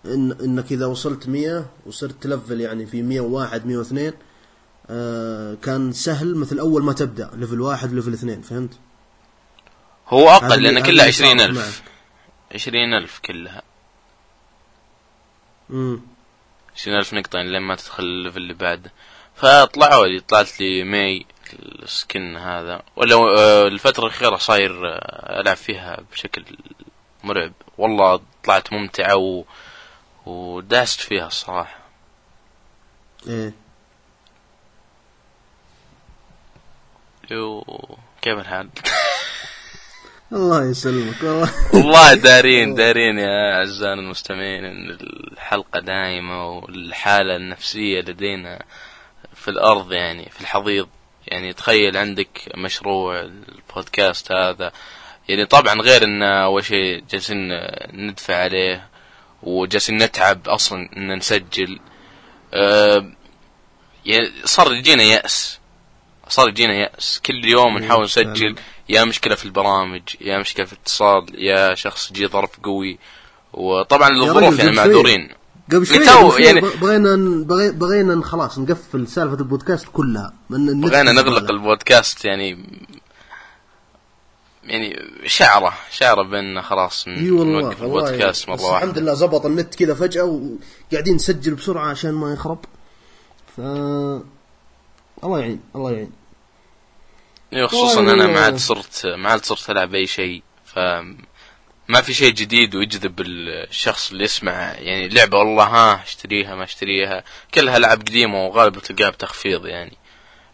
إن 0.05 0.31
إنك 0.31 0.71
إذا 0.71 0.85
وصلت 0.85 1.29
100 1.29 1.65
وصرت 1.85 2.23
تلفل 2.23 2.61
يعني 2.61 2.85
في 2.85 3.01
101 3.01 3.65
102 3.67 4.13
آه 4.89 5.53
كان 5.61 5.91
سهل 5.91 6.35
مثل 6.35 6.59
أول 6.59 6.83
ما 6.83 6.93
تبدأ 6.93 7.31
level 7.33 7.61
واحد 7.61 7.93
level 7.93 8.13
اثنين 8.13 8.41
فهمت؟ 8.41 8.71
هو 10.13 10.29
أقل 10.29 10.63
لأن 10.63 10.79
كلها 10.79 10.89
اللي 10.89 11.11
صارت 11.11 11.41
20000 11.41 11.57
معك. 11.57 11.83
20000 12.55 13.19
كلها. 13.19 13.61
امم 15.69 16.01
20000 16.75 17.13
نقطة 17.13 17.37
يعني 17.37 17.51
لين 17.51 17.61
ما 17.61 17.75
تدخل 17.75 18.03
ال 18.03 18.09
level 18.09 18.37
اللي 18.37 18.53
بعده 18.53 18.91
فطلعوا 19.35 20.07
لي 20.07 20.19
طلعت 20.19 20.59
لي 20.59 20.83
Mei 20.83 21.25
ال 21.53 21.70
skin 21.70 22.37
هذا. 22.37 22.81
ولا 22.95 23.15
آه، 23.15 23.67
الفترة 23.67 24.05
الأخيرة 24.05 24.37
صاير 24.37 24.87
آه، 24.87 25.41
ألعب 25.41 25.57
فيها 25.57 25.97
بشكل 26.11 26.45
مرعب. 27.23 27.53
والله 27.77 28.21
طلعت 28.43 28.73
ممتعة 28.73 29.15
و... 29.15 29.43
وداست 30.25 31.01
فيها 31.01 31.27
الصراحة. 31.27 31.79
إيه. 33.27 33.53
يو 37.31 37.65
كيف 38.21 38.39
الحال؟ 38.39 38.69
الله 40.33 40.69
يسلمك 40.69 41.23
والله. 41.23 41.51
والله 41.73 42.13
دارين 42.29 42.75
دارين 42.75 43.19
يا 43.19 43.57
أعزائنا 43.57 44.01
المستمعين 44.01 44.65
إن 44.65 44.97
الحلقة 45.31 45.79
دائمة 45.79 46.49
والحالة 46.49 47.35
النفسية 47.35 48.01
لدينا 48.01 48.63
في 49.35 49.47
الأرض 49.47 49.91
يعني 49.91 50.29
في 50.29 50.41
الحضيض. 50.41 50.87
يعني 51.27 51.53
تخيل 51.53 51.97
عندك 51.97 52.51
مشروع 52.57 53.21
البودكاست 53.21 54.31
هذا. 54.31 54.71
يعني 55.29 55.45
طبعا 55.45 55.81
غير 55.81 56.03
إن 56.03 56.23
أول 56.23 56.65
شيء 56.65 57.03
جالسين 57.11 57.49
ندفع 57.93 58.35
عليه 58.35 58.87
وجالسين 59.43 59.97
نتعب 59.97 60.47
أصلا 60.47 60.89
إن 60.97 61.17
نسجل. 61.17 61.79
أه 62.53 63.11
يعني 64.05 64.31
صار 64.45 64.73
يجينا 64.73 65.03
يأس. 65.03 65.59
صار 66.27 66.49
يجينا 66.49 66.73
يأس. 66.73 67.21
كل 67.25 67.45
يوم 67.45 67.77
نحاول 67.77 68.03
نسجل. 68.03 68.55
يا 68.89 69.03
مشكلة 69.03 69.35
في 69.35 69.45
البرامج 69.45 70.01
يا 70.21 70.37
مشكلة 70.39 70.65
في 70.65 70.73
الاتصال 70.73 71.25
يا 71.45 71.75
شخص 71.75 72.11
يجي 72.11 72.27
ظرف 72.27 72.59
قوي. 72.63 72.99
وطبعا 73.53 74.09
الظروف 74.09 74.59
يعني 74.59 74.71
معذورين. 74.71 75.29
قبل 75.71 75.85
شوي 75.87 76.05
تو 76.05 76.37
يعني- 76.37 76.61
بغينا 76.61 77.43
بغينا 77.71 78.23
خلاص 78.23 78.59
نقفل 78.59 79.07
سالفة 79.07 79.35
البودكاست 79.35 79.87
كلها. 79.93 80.33
بغينا 80.49 81.11
نغلق 81.11 81.27
الزبالة. 81.27 81.49
البودكاست 81.49 82.25
يعني 82.25 82.65
يعني 84.63 84.99
شعرة 85.25 85.73
شعرة 85.91 86.23
بان 86.23 86.61
خلاص 86.61 87.07
إي 87.07 87.31
والله 87.31 87.61
نوقف 87.61 87.83
البودكاست 87.83 88.49
بس 88.49 88.61
مرة 88.61 88.77
الحمد 88.77 88.97
لله 88.97 89.13
زبط 89.13 89.45
النت 89.45 89.75
كذا 89.75 89.93
فجأة 89.93 90.23
وقاعدين 90.91 91.15
نسجل 91.15 91.53
بسرعة 91.55 91.87
عشان 91.89 92.11
ما 92.13 92.33
يخرب. 92.33 92.59
ف 93.57 93.59
الله 95.23 95.39
يعين 95.39 95.59
الله 95.75 95.91
يعين. 95.91 96.11
إيه، 97.55 97.65
خصوصا 97.65 97.99
أنا 98.01 98.27
ما 98.27 98.39
عاد 98.39 98.57
صرت 98.57 99.05
ما 99.05 99.29
عاد 99.29 99.45
صرت 99.45 99.69
ألعب 99.69 99.95
اي 99.95 100.07
شيء 100.07 100.43
ف 100.65 100.79
ما 101.87 102.01
في 102.01 102.13
شيء 102.13 102.33
جديد 102.33 102.75
ويجذب 102.75 103.21
الشخص 103.21 104.11
اللي 104.11 104.23
يسمع 104.23 104.51
يعني 104.73 105.09
لعبة 105.09 105.37
والله 105.37 105.63
ها 105.63 106.03
اشتريها 106.03 106.55
ما 106.55 106.63
اشتريها. 106.63 107.23
كلها 107.53 107.77
العاب 107.77 107.99
قديمة 108.01 108.45
وغالبا 108.45 108.79
تلقاها 108.79 109.09
بتخفيض 109.09 109.65
يعني. 109.65 109.97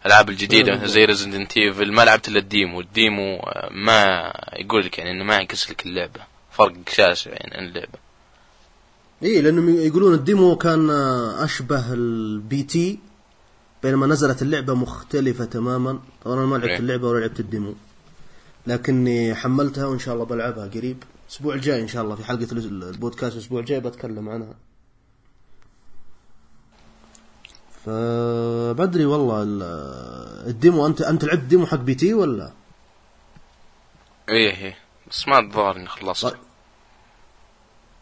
الألعاب 0.00 0.28
الجديدة. 0.30 0.72
مثل 0.72 0.86
زي 0.88 1.04
Resident 1.04 1.56
Evil 1.56 1.92
ما 1.92 2.02
لعبت 2.02 2.28
إلا 2.28 2.38
ال 2.38 2.45
demo. 2.45 2.80
ال 2.80 2.91
demo 2.91 3.36
آه، 3.36 3.68
ما 3.72 4.32
يقول 4.52 4.84
لك 4.84 4.98
يعني 4.98 5.10
إنه 5.10 5.24
ما 5.24 5.34
يعكس 5.34 5.70
لك 5.70 5.86
اللعبة. 5.86 6.20
فرق 6.52 6.74
شاسع 6.92 7.30
يعني 7.30 7.56
عن 7.56 7.64
اللعبة. 7.64 7.98
اي 9.22 9.40
لأنهم 9.40 9.86
يقولون 9.86 10.14
ال 10.14 10.22
demo 10.22 10.56
كان 10.56 10.90
آه، 10.90 11.44
أشبه 11.44 11.92
ال 11.92 12.62
P.T. 12.62 12.98
بينما 13.82 14.06
نزلت 14.06 14.42
اللعبة 14.42 14.74
مختلفة 14.74 15.44
تماما. 15.44 15.98
طبعا 16.24 16.34
أنا 16.36 16.46
ما 16.46 16.56
إيه. 16.56 16.62
لعبت 16.66 16.80
اللعبة 16.80 17.08
ولا 17.08 17.20
لعبت 17.20 17.40
ال 17.40 17.46
demo. 17.46 17.74
لكني 18.66 19.34
حملتها 19.34 19.86
وإن 19.86 19.98
شاء 19.98 20.14
الله 20.14 20.24
بلعبها 20.24 20.66
قريب. 20.66 21.02
الأسبوع 21.28 21.54
الجاي 21.54 21.80
إن 21.82 21.88
شاء 21.88 22.02
الله 22.02 22.14
في 22.14 22.24
حلقة 22.24 22.52
البودكاست 22.52 23.34
الأسبوع 23.36 23.60
الجاي 23.60 23.80
بتكلم 23.80 24.28
عنها. 24.28 24.54
فبدري 27.84 29.04
والله 29.04 29.42
ال- 29.42 30.48
ال 30.48 30.56
demo 30.56 30.86
انت 30.86 31.00
أنت 31.02 31.24
لعبت 31.24 31.42
demo 31.42 31.66
حق 31.66 31.76
P.T. 31.76 32.14
ولا؟ 32.14 32.52
إيه 34.28 34.56
إيه. 34.56 34.76
بس 35.10 35.28
ما 35.28 35.38
الظاهر 35.38 35.76
إني 35.76 35.86
خلصت 35.86 36.36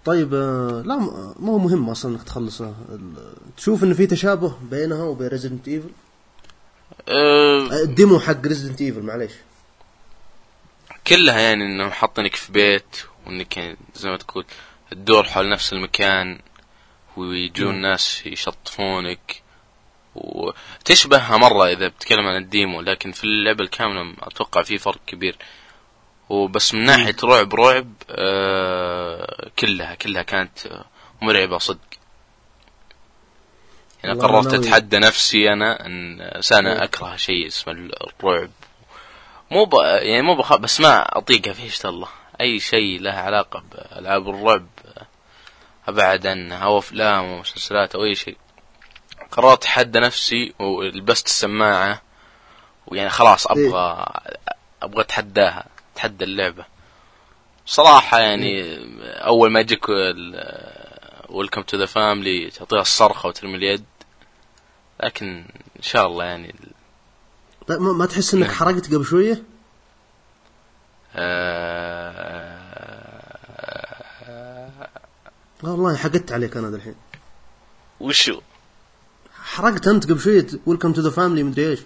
طيب. 0.08 0.34
آه، 0.34 0.82
لا 0.86 0.96
ما 1.40 1.48
هو 1.52 1.58
مهم 1.58 1.90
أصلا 1.90 2.12
إنك 2.14 2.22
تخلصها 2.22 2.74
ال- 2.88 3.32
تشوف 3.56 3.84
ان 3.84 3.94
في 3.94 4.06
تشابه 4.06 4.56
بينها 4.70 5.02
وبين 5.02 5.28
Resident 5.28 5.68
Evil 5.68 5.90
أه 7.08 7.82
ال 7.82 7.90
demo 7.90 8.20
حق 8.20 8.46
Resident 8.46 8.80
Evil 8.80 9.02
معليش 9.02 9.32
كلها 11.06 11.40
يعني 11.40 11.64
إنهم 11.64 11.90
حاطينك 11.90 12.34
في 12.36 12.52
بيت 12.52 12.96
وإنك 13.26 13.56
يعني 13.56 13.76
زي 13.94 14.10
ما 14.10 14.16
تقول 14.16 14.44
تدور 14.90 15.24
حول 15.24 15.48
نفس 15.50 15.72
المكان 15.72 16.38
ويجون. 17.16 17.74
ناس 17.80 18.26
يشطفونك 18.26 19.42
وتشبهها 20.14 21.36
مرة 21.36 21.66
إذا 21.66 21.88
بتكلم 21.88 22.26
عن 22.26 22.42
ال 22.42 22.50
demo 22.50 22.80
لكن 22.80 23.12
في 23.12 23.24
اللعبة 23.24 23.64
الكاملة 23.64 24.14
أتوقع 24.22 24.62
في 24.62 24.78
فرق 24.78 25.00
كبير 25.06 25.36
وبس 26.28 26.74
من 26.74 26.84
ناحية 26.84 27.16
رعب 27.24 27.54
رعب 27.54 27.92
آه 28.10 29.50
كلها 29.58 29.94
كلها 29.94 30.22
كانت 30.22 30.58
مرعبة 31.22 31.58
صدق. 31.58 31.78
يعني 34.04 34.20
قررت 34.20 34.54
أتحدى 34.54 34.98
نفسي 34.98 35.52
أنا 35.52 35.86
أن 35.86 36.20
أنا 36.52 36.74
مم. 36.74 36.80
أكره 36.80 37.16
شيء 37.16 37.46
اسمه 37.46 37.72
الرعب. 37.72 38.50
مو 39.50 39.64
ب... 39.64 39.74
يعني 39.82 40.22
مو 40.22 40.34
بخ... 40.34 40.56
بس 40.56 40.80
ما 40.80 41.18
أطيقه 41.18 41.52
في 41.52 41.88
الله. 41.88 42.08
أي 42.40 42.60
شيء 42.60 43.00
له 43.00 43.12
علاقة 43.12 43.62
بألعاب 43.72 44.28
الرعب 44.28 44.66
آه، 44.86 45.06
أبعد 45.88 46.26
عنه 46.26 46.56
أو 46.56 46.78
أفلام 46.78 47.24
أو 47.24 47.38
مسلسلات 47.38 47.94
أو 47.94 48.04
أي 48.04 48.14
شيء. 48.14 48.36
قررت 49.30 49.58
أتحدى 49.58 49.98
نفسي 49.98 50.54
ولبست 50.58 51.26
السماعة 51.26 52.02
ويعني 52.86 53.10
خلاص 53.10 53.46
أبغى 53.46 54.06
أبغى 54.82 55.00
أتحداها. 55.00 55.66
أتحدى 55.98 56.24
اللعبة. 56.24 56.64
صراحة 57.66 58.18
يعني 58.18 58.78
أول 59.04 59.50
ما 59.50 59.60
يجيك 59.60 59.88
ويلكم 61.28 61.62
تو 61.62 61.76
ذا 61.76 61.86
فاملي 61.86 62.50
تعطيها 62.50 62.80
الصرخة 62.80 63.28
وترمي 63.28 63.56
اليد. 63.56 63.84
لكن 65.02 65.44
إن 65.76 65.82
شاء 65.82 66.06
الله 66.06 66.24
يعني 66.24 66.54
طيب 67.66 67.80
ما 67.80 67.92
ما 67.92 68.06
تحس 68.06 68.34
إنك 68.34 68.46
نعم. 68.46 68.54
حرقت 68.54 68.94
قبل 68.94 69.04
شوية؟ 69.04 69.42
آه... 71.14 72.58
والله 75.62 75.96
حقدت 75.96 76.32
عليك 76.32 76.56
أنا 76.56 76.68
الحين 76.68 76.94
وشو؟ 78.00 78.40
حرقت 79.42 79.88
أنت 79.88 80.10
قبل 80.10 80.20
شوية 80.20 80.46
welcome 80.66 80.92
to 80.92 81.00
the 81.00 81.10
family 81.10 81.42
مدري 81.42 81.70
إيش. 81.70 81.80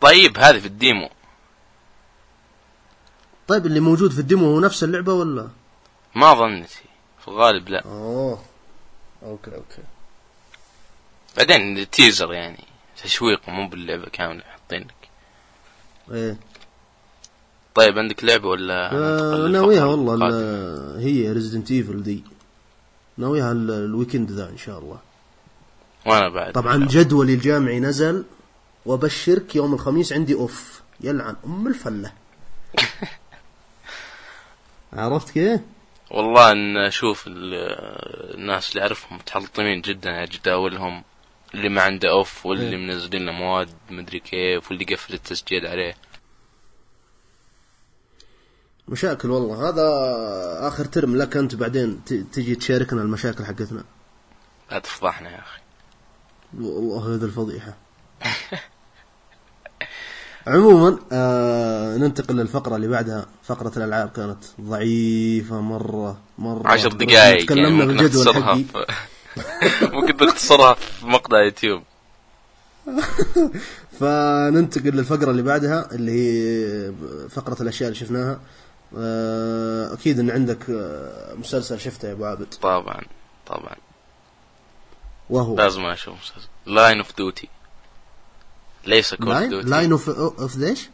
طيب 0.00 0.38
هذه 0.38 0.58
في 0.58 0.66
الديمو. 0.66 1.10
طيب 3.48 3.66
اللي 3.66 3.80
موجود 3.80 4.12
في 4.12 4.18
ال 4.18 4.24
demo 4.24 4.46
هو 4.46 4.60
نفس 4.60 4.84
اللعبة 4.84 5.12
ولا؟ 5.14 5.48
ما 6.14 6.34
ظنتي 6.34 6.80
في 7.22 7.28
الغالب 7.28 7.68
لا. 7.68 7.84
أوه. 7.84 8.42
okay 9.22 9.50
okay. 9.54 9.82
بعدين 11.36 11.90
teaser 11.90 12.32
يعني. 12.32 12.64
تشويق 13.02 13.48
مو 13.48 13.68
باللعبة 13.68 14.06
كاملة 14.12 14.42
حاطين 14.42 14.80
لك 14.80 15.08
إيه. 16.12 16.36
طيب 17.74 17.98
عندك 17.98 18.24
لعبة 18.24 18.48
ولا 18.48 18.92
آه، 18.92 19.48
ناويها 19.48 19.84
والله 19.84 20.98
هي 20.98 21.32
Resident 21.32 21.70
Evil 21.70 22.02
ذي. 22.02 22.24
ناويها 23.18 23.52
ال- 23.52 23.70
ال 23.70 23.77
weekend 23.77 24.30
ذا 24.32 24.48
إن 24.48 24.56
شاء 24.58 24.78
الله. 24.78 24.98
وأنا 26.06 26.28
بعد. 26.28 26.52
طبعا 26.52 26.86
جدولي 26.90 27.34
الجامعي 27.34 27.80
نزل. 27.80 28.24
وأبشرك 28.86 29.56
يوم 29.56 29.74
الخميس 29.74 30.12
عندي 30.12 30.34
off 30.34 30.82
يلعن 31.00 31.36
أم 31.46 31.66
الفلة. 31.66 32.12
عرفت 34.94 35.30
كيف؟ 35.30 35.60
والله 36.10 36.52
إن 36.52 36.76
أشوف 36.76 37.24
ال- 37.26 38.34
الناس 38.34 38.70
اللي 38.70 38.82
أعرفهم 38.82 39.18
متحلطمين 39.18 39.80
جدا 39.80 40.10
على 40.16 40.26
جداولهم 40.26 41.04
اللي 41.54 41.68
ما 41.68 41.82
عنده 41.82 42.10
off 42.10 42.46
واللي 42.46 42.68
إيه. 42.68 42.76
منزلين 42.76 43.26
له 43.26 43.32
مواد 43.32 43.68
مدري 43.90 44.20
كيف 44.20 44.70
واللي 44.70 44.84
قفل 44.84 45.14
التسجيل 45.14 45.66
عليه. 45.66 45.94
مشاكل 48.88 49.30
والله. 49.30 49.68
هذا 49.68 49.88
آخر 50.68 50.84
ترم 50.84 51.16
لك 51.16 51.36
أنت 51.36 51.54
بعدين 51.54 52.04
تجي 52.04 52.54
تشاركنا 52.54 53.02
المشاكل 53.02 53.44
حقتنا. 53.44 53.84
لا 54.70 54.78
تفضحنا 54.78 55.30
يا 55.30 55.38
أخي. 55.38 55.60
والله 56.60 57.14
هذا 57.14 57.26
الفضيحة. 57.26 57.76
عموما 60.46 60.98
آه 61.12 61.96
ننتقل 61.96 62.36
للفقرة 62.36 62.76
اللي 62.76 62.88
بعدها. 62.88 63.26
فقرة 63.44 63.72
الألعاب 63.76 64.08
كانت 64.08 64.44
ضعيفة 64.60 65.60
مرة 65.60 66.16
مرة. 66.38 66.68
عشر 66.68 66.92
دقائق 66.92 67.12
يعني 67.18 67.42
تكلمنا 67.42 67.84
ممكن 67.84 67.96
بالجدول 67.96 68.26
نختصرها. 68.26 68.42
حقي. 68.54 68.64
في... 68.64 68.86
ممكن 69.96 70.26
نختصرها 70.26 70.74
في 70.74 71.06
مقطع 71.06 71.42
يوتيوب. 71.42 71.82
فننتقل 74.00 74.90
للفقرة 74.90 75.30
اللي 75.30 75.42
بعدها 75.42 75.88
اللي 75.92 76.12
هي 76.12 76.92
فقرة 77.30 77.62
الأشياء 77.62 77.88
اللي 77.88 78.00
شفناها. 78.00 78.40
آه 78.98 79.92
أكيد 79.94 80.18
أن 80.18 80.30
عندك 80.30 80.70
آه، 80.70 81.34
مسلسل 81.34 81.80
شفته 81.80 82.08
يا 82.08 82.12
أبو 82.12 82.24
عابد. 82.24 82.54
طبعا 82.62 83.00
طبعا. 83.46 83.76
وهو. 85.30 85.56
لازم 85.56 85.84
أشوف 85.86 86.14
مسلسل. 86.22 86.48
Line 86.66 86.98
of 86.98 87.16
Duty 87.16 87.48
ليس 88.86 89.14
Call 89.14 89.32
of 89.32 89.42
Duty 89.42 89.68
Line 89.68 89.92
of 89.92 90.08
of 90.08 90.56
ذيش 90.56 90.88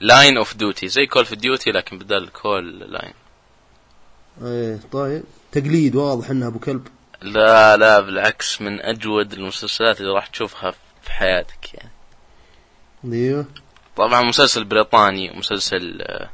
Line 0.00 0.36
of 0.36 0.54
Duty 0.54 0.88
زي 0.88 1.06
Call 1.06 1.22
of 1.22 1.34
Duty 1.34 1.70
لكن 1.70 1.98
بدل 1.98 2.28
call 2.28 2.78
line 2.78 3.14
إيه 4.42 4.80
طيب. 4.92 5.22
تقليد 5.52 5.96
واضح 5.96 6.30
إنها 6.30 6.48
أبو 6.48 6.58
كلب. 6.58 6.88
لا 7.22 7.76
لا 7.76 8.00
بالعكس 8.00 8.60
من 8.60 8.80
أجود 8.80 9.32
المسلسلات 9.32 10.00
اللي 10.00 10.12
راح 10.12 10.26
تشوفها 10.26 10.70
في 11.02 11.12
حياتك 11.12 11.74
يعني. 11.74 11.90
أيوه. 13.04 13.44
طبعا 13.96 14.22
مسلسل 14.22 14.64
بريطاني 14.64 15.30
مسلسل 15.30 16.02
آه، 16.02 16.30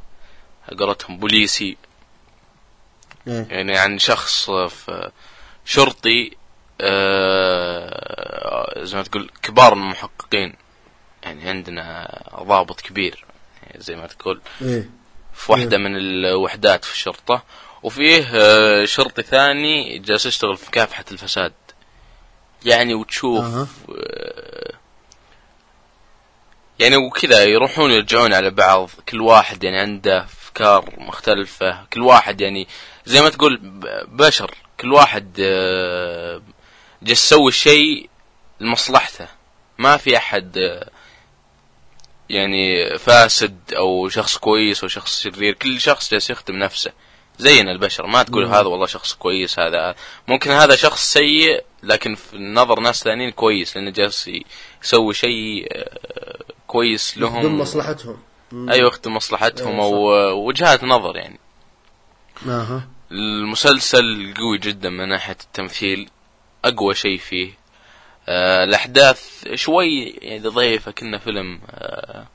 قولتهم 0.79 1.17
بوليسي. 1.17 1.77
إيه. 3.27 3.47
يعني 3.49 3.77
عن 3.77 3.99
شخص 3.99 4.49
آه، 4.49 4.67
في 4.67 5.11
شرطي 5.65 6.31
آه، 6.81 8.83
زي 8.83 8.97
ما 8.97 9.03
تقول 9.03 9.29
كبار 9.41 9.73
المحققين 9.73 10.53
يعني 11.27 11.49
عندنا 11.49 12.07
ضابط 12.43 12.81
كبير 12.81 13.25
يعني 13.63 13.81
زي 13.81 13.95
ما 13.95 14.07
تقول 14.07 14.41
إيه. 14.61 14.89
في 15.33 15.51
واحدة 15.51 15.77
من 15.77 15.95
الوحدات 15.95 16.85
في 16.85 16.93
الشرطة 16.93 17.43
وفيه 17.83 18.29
آه، 18.33 18.85
شرطي 18.85 19.23
ثاني 19.23 19.99
جالس 19.99 20.25
يشتغل 20.25 20.57
في 20.57 20.65
مكافحة 20.67 21.05
الفساد. 21.11 21.53
يعني 22.65 22.93
وتشوف. 22.93 23.45
آه، 23.45 23.67
يعني 26.79 26.97
وكذا 26.97 27.43
يروحون 27.43 27.91
يرجعون 27.91 28.33
على 28.33 28.49
بعض 28.49 28.89
كل 29.09 29.21
واحد 29.21 29.63
يعني 29.63 29.79
عنده 29.79 30.23
أفكار 30.23 30.93
مختلفة 30.97 31.85
كل 31.93 32.01
واحد 32.01 32.41
يعني 32.41 32.67
زي 33.05 33.21
ما 33.21 33.29
تقول 33.29 33.59
بشر 34.07 34.55
كل 34.79 34.93
واحد 34.93 35.37
آه، 35.39 36.41
جالس 37.01 37.25
يسوي 37.25 37.51
شيء 37.51 38.09
لمصلحته. 38.59 39.27
ما 39.77 39.97
في 39.97 40.17
أحد 40.17 40.57
آه، 40.57 40.89
يعني 42.29 42.97
فاسد 42.97 43.59
أو 43.77 44.09
شخص 44.09 44.37
كويس 44.37 44.83
أو 44.83 44.87
شخص 44.87 45.21
شرير 45.21 45.53
كل 45.53 45.81
شخص 45.81 46.11
جالس 46.11 46.29
يخدم 46.29 46.55
نفسه. 46.55 46.91
زينا 47.39 47.71
البشر 47.71 48.07
ما 48.07 48.23
تقول 48.23 48.45
مم. 48.45 48.53
هذا 48.53 48.67
والله 48.67 48.85
شخص 48.85 49.13
كويس 49.13 49.59
هذا 49.59 49.95
ممكن 50.27 50.51
هذا 50.51 50.75
شخص 50.75 51.13
سيء 51.13 51.63
لكن 51.83 52.15
في 52.15 52.37
نظر 52.37 52.79
ناس 52.79 53.03
ثانيين 53.03 53.31
كويس 53.31 53.77
لأنه 53.77 53.91
جالس 53.91 54.29
يسوي 54.83 55.13
شيء 55.13 55.67
آه، 55.71 56.43
كويس 56.67 57.17
لهم. 57.17 57.41
ضمن 57.41 57.57
مصلحتهم. 57.57 58.17
مم. 58.51 58.69
أيوه 58.69 58.87
يخدم 58.87 59.15
مصلحتهم 59.15 59.79
أيوة، 59.79 60.29
أو 60.29 60.47
وجهات 60.47 60.83
نظر 60.83 61.15
يعني. 61.15 61.39
أها. 62.45 62.87
المسلسل 63.11 64.33
قوي 64.37 64.57
جدا 64.57 64.89
من 64.89 65.09
ناحية 65.09 65.37
التمثيل 65.43 66.09
أقوى 66.65 66.95
شيء 66.95 67.17
فيه 67.17 67.53
الأحداث 68.63 69.47
شوي 69.53 70.03
يعني 70.09 70.39
ضعيفة. 70.39 70.91
كنا 70.91 71.17
فيلم 71.17 71.61
آه 71.69 72.27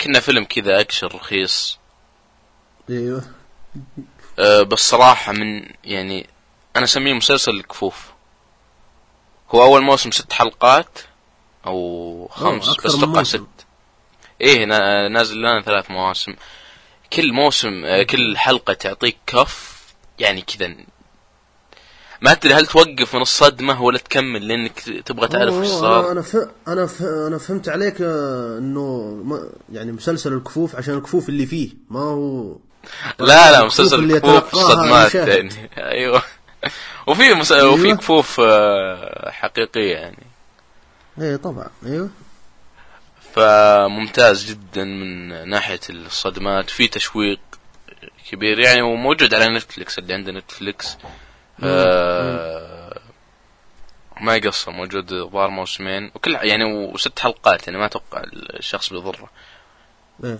كنا 0.00 0.20
فيلم 0.20 0.44
كذا 0.44 0.80
أكشن 0.80 1.06
رخيص. 1.06 1.78
إيوه. 2.90 3.24
آه 4.38 4.62
بس 4.62 4.88
صراحة 4.90 5.32
من 5.32 5.68
يعني 5.84 6.26
أنا 6.76 6.84
أسميه 6.84 7.12
مسلسل 7.12 7.50
الكفوف 7.54 8.12
هو 9.54 9.62
أول 9.62 9.82
موسم 9.82 10.10
ست 10.10 10.32
حلقات 10.32 10.98
أو 11.66 12.28
خمس 12.32 12.68
بس 12.84 12.94
أتوقع. 12.94 13.22
ست. 13.22 13.46
إيه 14.40 14.64
نا- 14.64 15.08
نازل 15.08 15.38
لنا 15.38 15.62
ثلاث 15.62 15.90
مواسم. 15.90 16.34
كل 17.12 17.32
موسم 17.32 17.84
آه، 17.84 18.02
كل 18.02 18.38
حلقة 18.38 18.72
تعطيك 18.72 19.16
كف 19.26 19.76
يعني 20.18 20.42
كذا 20.42 20.74
ما 22.20 22.34
تدري 22.34 22.54
هل 22.54 22.66
توقف 22.66 23.14
من 23.14 23.22
الصدمة 23.22 23.82
ولا 23.82 23.98
تكمل؟ 23.98 24.48
لأنك 24.48 24.80
تبغى 24.80 25.28
تعرف 25.28 25.54
إيش 25.54 25.68
صار. 25.68 26.12
أنا 26.12 26.22
ف... 26.22 26.36
أنا 26.68 26.86
ف... 26.86 27.02
أنا 27.02 27.38
فهمت 27.38 27.68
عليك 27.68 27.96
آه، 28.00 28.58
إنه 28.58 29.00
ما... 29.24 29.48
يعني 29.72 29.92
مسلسل 29.92 30.32
الكفوف 30.32 30.76
عشان 30.76 30.94
الكفوف 30.94 31.28
اللي 31.28 31.46
فيه. 31.46 31.70
ما 31.90 32.00
هو 32.00 32.56
لا 33.18 33.26
لا 33.26 33.50
الكفوف 33.50 33.80
مسلسل 33.80 33.98
اللي 33.98 34.20
كفوف 34.20 34.36
يتلقاها 34.36 34.74
صدمات 34.74 35.16
المشاهد. 35.16 35.28
يعني. 35.28 35.70
أيوه. 35.92 36.22
وفي 37.06 37.34
مس... 37.34 37.52
وفي 37.52 37.86
أيوة. 37.86 37.96
كفوف 37.96 38.40
آه، 38.40 39.30
حقيقية 39.30 39.92
يعني. 39.92 40.26
إيه 41.20 41.36
طبعا. 41.36 41.68
أيوه. 41.86 42.08
فممتاز 43.34 44.44
جدا 44.44 44.84
من 44.84 45.48
ناحية 45.48 45.80
الصدمات. 45.90 46.70
في 46.70 46.88
تشويق 46.88 47.38
كبير 48.30 48.58
يعني 48.58 48.82
وموجود 48.82 49.34
على 49.34 49.48
نتفلكس 49.48 49.98
اللي 49.98 50.14
عنده 50.14 50.32
نتفلكس 50.32 50.96
آه 51.62 53.00
ما 54.20 54.36
يقصر 54.36 54.72
موجود 54.72 55.14
ظهر 55.14 55.48
موسمين 55.48 56.10
وكل 56.14 56.34
يعني 56.34 56.64
وست 56.64 57.18
حلقات 57.18 57.66
يعني 57.66 57.78
ما 57.78 57.86
أتوقع 57.86 58.22
الشخص 58.32 58.92
بيضره. 58.92 59.30
إيه. 60.24 60.38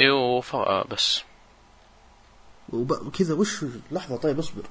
أيوه 0.00 0.84
بس. 0.90 1.22
وب... 2.68 3.12
كذا 3.18 3.34
وش 3.34 3.64
لحظة 3.90 4.16
طيب 4.16 4.38
اصبر. 4.38 4.62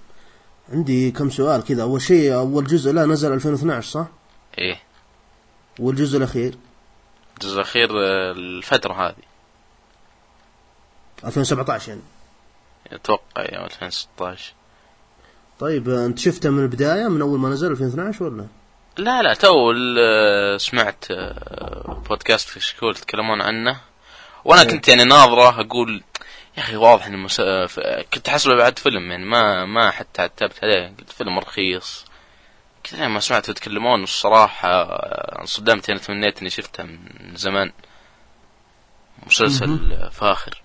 عندي 0.69 1.11
كم 1.11 1.29
سؤال 1.29 1.63
كذا. 1.63 1.83
أول 1.83 2.01
شيء 2.01 2.35
أول 2.35 2.67
جزء 2.67 2.91
لا 2.91 3.05
نزل 3.05 3.33
2012 3.33 3.89
صح؟ 3.89 4.07
إيه. 4.57 4.79
والجزء 5.79 6.17
الأخير؟ 6.17 6.57
الجزء 7.33 7.55
الأخير 7.55 7.89
آه، 7.91 8.31
الفترة 8.31 8.93
هذه. 8.93 9.23
2017 11.25 11.89
يعني. 11.89 12.01
أتوقع 12.91 13.41
يا 13.41 13.65
2016 13.65 14.53
طيب 15.59 15.89
انت 15.89 16.19
شفته 16.19 16.49
من 16.49 16.63
البداية 16.63 17.07
من 17.07 17.21
أول 17.21 17.39
ما 17.39 17.49
نزل 17.49 17.71
2012 17.71 18.23
ولا؟ 18.23 18.47
لا 18.97 19.21
لا 19.21 19.33
تو 19.33 19.73
سمعت 20.57 21.05
آه، 21.11 22.03
بودكاست 22.09 22.49
في 22.49 22.59
شكول 22.59 22.91
يتكلمون 22.91 23.41
عنه. 23.41 23.81
وأنا 24.45 24.61
إيه. 24.61 24.67
كنت 24.67 24.87
يعني 24.87 25.03
ناظرة 25.03 25.61
أقول 25.61 26.03
يا 26.57 26.61
أخي 26.61 26.75
واضح 26.75 27.05
إنه 27.05 27.17
مس... 27.17 27.39
آه، 27.39 27.67
كنت 28.13 28.29
احسبه 28.29 28.55
بعد 28.55 28.79
فيلم 28.79 29.11
يعني 29.11 29.25
ما 29.25 29.65
ما 29.65 29.91
حتى 29.91 30.21
عتبت 30.21 30.63
عليه. 30.63 30.93
قلت 30.99 31.11
فيلم 31.11 31.39
رخيص. 31.39 32.05
كذا 32.83 33.05
لما 33.05 33.19
سمعت 33.19 33.49
يتكلمون 33.49 34.03
الصراحة 34.03 34.69
آه، 34.69 35.41
انصدمت 35.41 35.89
يعني 35.89 36.01
تمنيت 36.01 36.39
إني 36.39 36.49
شفته 36.49 36.83
من 36.83 37.35
زمان. 37.35 37.71
مسلسل 39.27 39.79
فاخر. 40.11 40.61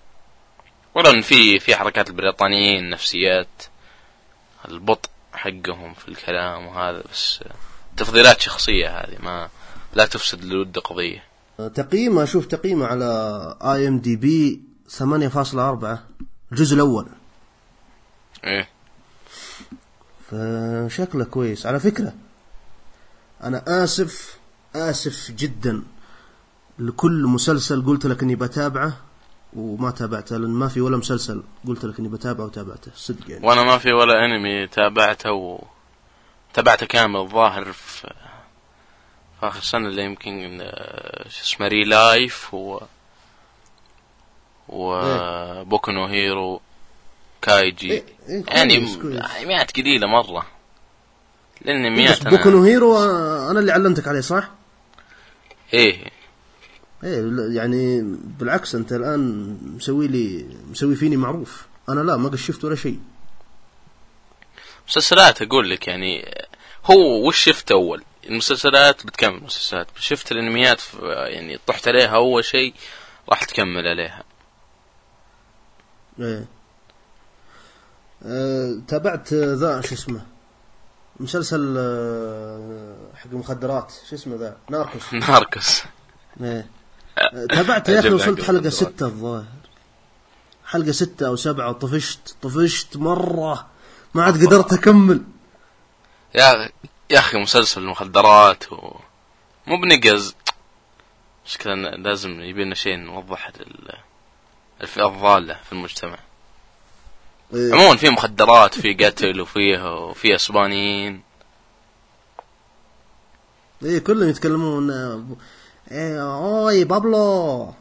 ولو 0.95 1.11
إن 1.11 1.21
في 1.21 1.59
في 1.59 1.77
حركات 1.77 2.09
البريطانيين 2.11 2.91
نفسيات. 2.91 3.49
البطء 4.69 5.11
حقهم 5.33 5.95
في 5.95 6.09
الكلام 6.09 6.67
وهذا 6.67 7.03
بس 7.13 7.41
تفضيلات 7.97 8.41
شخصية 8.41 8.89
هذه 8.89 9.17
ما 9.23 9.49
لا 9.95 10.07
تفسد 10.07 10.45
للود 10.45 10.79
قضية. 10.79 11.25
تقييمه 11.75 12.23
أشوف 12.23 12.47
تقييمه 12.47 12.87
على 12.87 13.05
اي 13.63 13.89
ام 13.89 13.99
دي 13.99 14.17
بي 14.17 14.61
8.4 14.99 15.03
الجزء 16.53 16.75
الأول. 16.75 17.09
إيه. 18.45 18.69
فشكله 20.31 21.25
كويس. 21.25 21.67
على 21.67 21.81
فكرة 21.81 22.13
أنا 23.43 23.85
آسف 23.85 24.39
آسف 24.77 25.31
جدا 25.31 25.83
لكل 26.79 27.23
مسلسل 27.27 27.87
قلت 27.87 28.07
لك 28.07 28.23
إني 28.23 28.35
بتابعه. 28.35 28.97
وما 29.57 29.91
تابعته 29.91 30.37
لأن 30.37 30.51
ما 30.51 30.69
في 30.69 30.81
ولا 30.81 30.97
مسلسل 30.97 31.43
قلت 31.67 31.85
لك 31.85 31.99
إني 31.99 32.09
بتابعه 32.09 32.45
وتابعته 32.45 32.91
صدق 32.95 33.31
يعني. 33.31 33.47
وأنا 33.47 33.63
ما 33.63 33.79
في 33.79 33.93
ولا 33.93 34.25
أنمي 34.25 34.67
تابعته 34.67 35.33
و... 35.33 35.63
تابعته 36.55 36.87
كامل 36.87 37.21
الظاهر 37.21 37.73
في 37.73 38.13
في 39.41 39.47
آخر 39.47 39.61
سنة 39.61 39.89
اللي 39.89 40.05
يمكن 40.05 40.59
شو 41.29 41.43
اسمه 41.43 41.69
ري 41.69 41.85
لايف 41.85 42.55
و 42.55 42.81
و 44.69 45.03
بوكو 45.65 45.91
نو 45.91 46.07
هيرو 46.07 46.61
كايجي 47.43 47.93
إيه 47.93 48.05
إيه 48.29 48.45
يعني 48.49 48.79
مرة. 50.07 50.47
لأن 51.61 51.93
بس 51.93 51.99
مئات 51.99 52.29
بوكو 52.29 52.49
أنا 52.49 52.57
نو 52.57 52.63
هيرو 52.65 52.99
أنا 53.51 53.61
اللي 53.61 53.73
علمتك 53.73 54.09
عليه 54.09 54.21
صح؟ 54.21 54.51
إيه. 55.75 56.20
إيه 57.05 57.33
يعني 57.57 58.03
بالعكس 58.39 58.75
أنت 58.75 58.93
الآن 58.93 59.57
مسوي 59.77 60.07
لي 60.07 60.47
مسوي 60.71 60.95
فيني 60.97 61.17
معروف. 61.17 61.67
أنا 61.89 62.01
لا 62.01 62.17
ما 62.17 62.29
قشفت 62.29 62.65
ولا 62.65 62.77
شيء. 62.77 63.01
مسلسلات 64.89 65.43
أقول 65.43 65.71
لك 65.71 65.89
يعني 65.89 66.35
هو 66.85 67.29
وش 67.29 67.45
شفت 67.45 67.73
أول؟ 67.73 68.03
المسلسلات 68.27 69.07
بتكمل 69.07 69.43
مسلسلات 69.43 69.87
شفت 69.99 70.33
الأنميات 70.33 70.83
يعني 71.03 71.59
طحت 71.67 71.89
عليها 71.89 72.17
أول 72.17 72.45
شيء 72.45 72.75
راح 73.29 73.45
تكمل 73.45 73.89
عليها. 73.89 74.25
إيه. 76.21 76.45
أه 78.23 78.81
تابعت 78.89 79.35
ذا 79.35 79.81
شو 79.81 79.95
اسمه؟ 79.95 80.27
مسلسل 81.21 81.75
آه، 81.79 82.97
حق 83.15 83.27
المخدرات 83.33 83.93
شو 84.11 84.15
اسمه 84.17 84.37
ذا؟ 84.37 84.57
ناركوس. 84.71 85.15
ناركس 85.29 85.83
إيه. 86.41 86.67
تابعت 87.51 87.89
يا 87.89 88.01
أخي 88.01 88.11
وصلت 88.11 88.29
المخدرات. 88.51 88.69
ستة 88.73 89.07
الظاهر. 89.07 89.45
حلقة 90.67 90.93
ستة 90.93 91.27
أو 91.27 91.37
سبعة 91.37 91.73
طفشت 91.73 92.37
طفشت 92.43 92.97
مرة. 92.97 93.67
ما 94.15 94.25
عاد 94.25 94.47
قدرت 94.47 94.73
أكمل. 94.73 95.23
يا 96.35 96.71
يا 97.11 97.19
أخي 97.19 97.39
مسلسل 97.39 97.81
المخدرات 97.81 98.73
و... 98.73 98.97
مو 99.67 99.81
بنقز. 99.81 100.35
مشكلة 101.47 101.75
لازم 101.75 102.41
يبي 102.41 102.65
لنا 102.65 102.75
شيء 102.75 102.97
نوضح 102.97 103.47
ال- 103.49 103.97
الفئة 104.83 105.07
الضالة 105.07 105.55
في 105.65 105.73
المجتمع. 105.73 106.19
إيه. 107.55 107.75
عموما 107.75 107.97
في 107.97 108.11
مخدرات 108.11 108.81
في 108.81 108.95
قتل 108.95 109.41
وفيه 109.41 109.95
وفي 110.05 110.35
أسبانيين. 110.35 111.23
إيه 113.83 113.99
كلهم 113.99 114.29
يتكلمون 114.29 114.91
إيه 115.91 116.23
أوي 116.23 116.85
بابلو. 116.85 117.75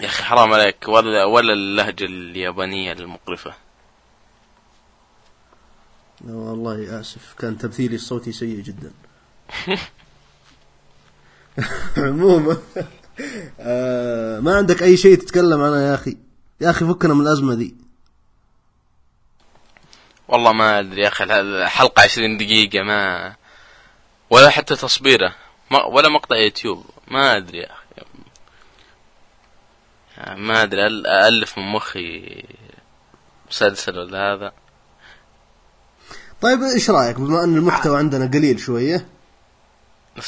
يا 0.00 0.06
أخي 0.06 0.22
حرام 0.22 0.52
عليك. 0.52 0.88
ولا 0.88 1.24
ولا 1.24 1.52
اللهجة 1.52 2.04
اليابانية 2.04 2.92
المقرفة. 2.92 3.54
لا 6.20 6.34
والله 6.34 7.00
آسف. 7.00 7.34
كان 7.38 7.58
تمثيلي 7.58 7.94
الصوتي 7.94 8.32
سيء 8.32 8.60
جدا. 8.60 8.92
عموما 11.96 12.56
آه 13.60 14.40
ما 14.40 14.56
عندك 14.56 14.82
أي 14.82 14.96
شيء 14.96 15.16
تتكلم 15.18 15.62
عنه 15.62 15.76
يا 15.76 15.94
أخي؟ 15.94 16.16
يا 16.60 16.70
أخي 16.70 16.84
فكنا 16.84 17.14
من 17.14 17.20
الأزمة 17.20 17.54
ذي. 17.54 17.74
والله 20.28 20.52
ما 20.52 20.78
أدري 20.80 21.02
يا 21.02 21.08
أخي 21.08 21.24
الحلقة 21.24 22.02
عشرين 22.02 22.36
دقيقة 22.36 22.82
ما 22.82 23.34
ولا 24.30 24.50
حتى 24.50 24.76
تصبيره. 24.76 25.34
ولا 25.70 26.08
مقطع 26.08 26.36
يوتيوب. 26.36 26.84
ما 27.08 27.36
أدري 27.36 27.58
يا 27.58 27.72
أخي. 27.72 27.80
ما 30.36 30.62
أدري 30.62 30.86
الف 31.28 31.58
من 31.58 31.64
مخي 31.72 32.44
مسلسل 33.50 33.98
ولا 33.98 34.32
هذا. 34.32 34.52
طيب 36.40 36.62
إيش 36.62 36.90
رأيك؟ 36.90 37.16
بما 37.20 37.44
أن 37.44 37.56
المحتوى 37.56 37.98
عندنا 37.98 38.26
قليل 38.26 38.60
شوية 38.60 39.06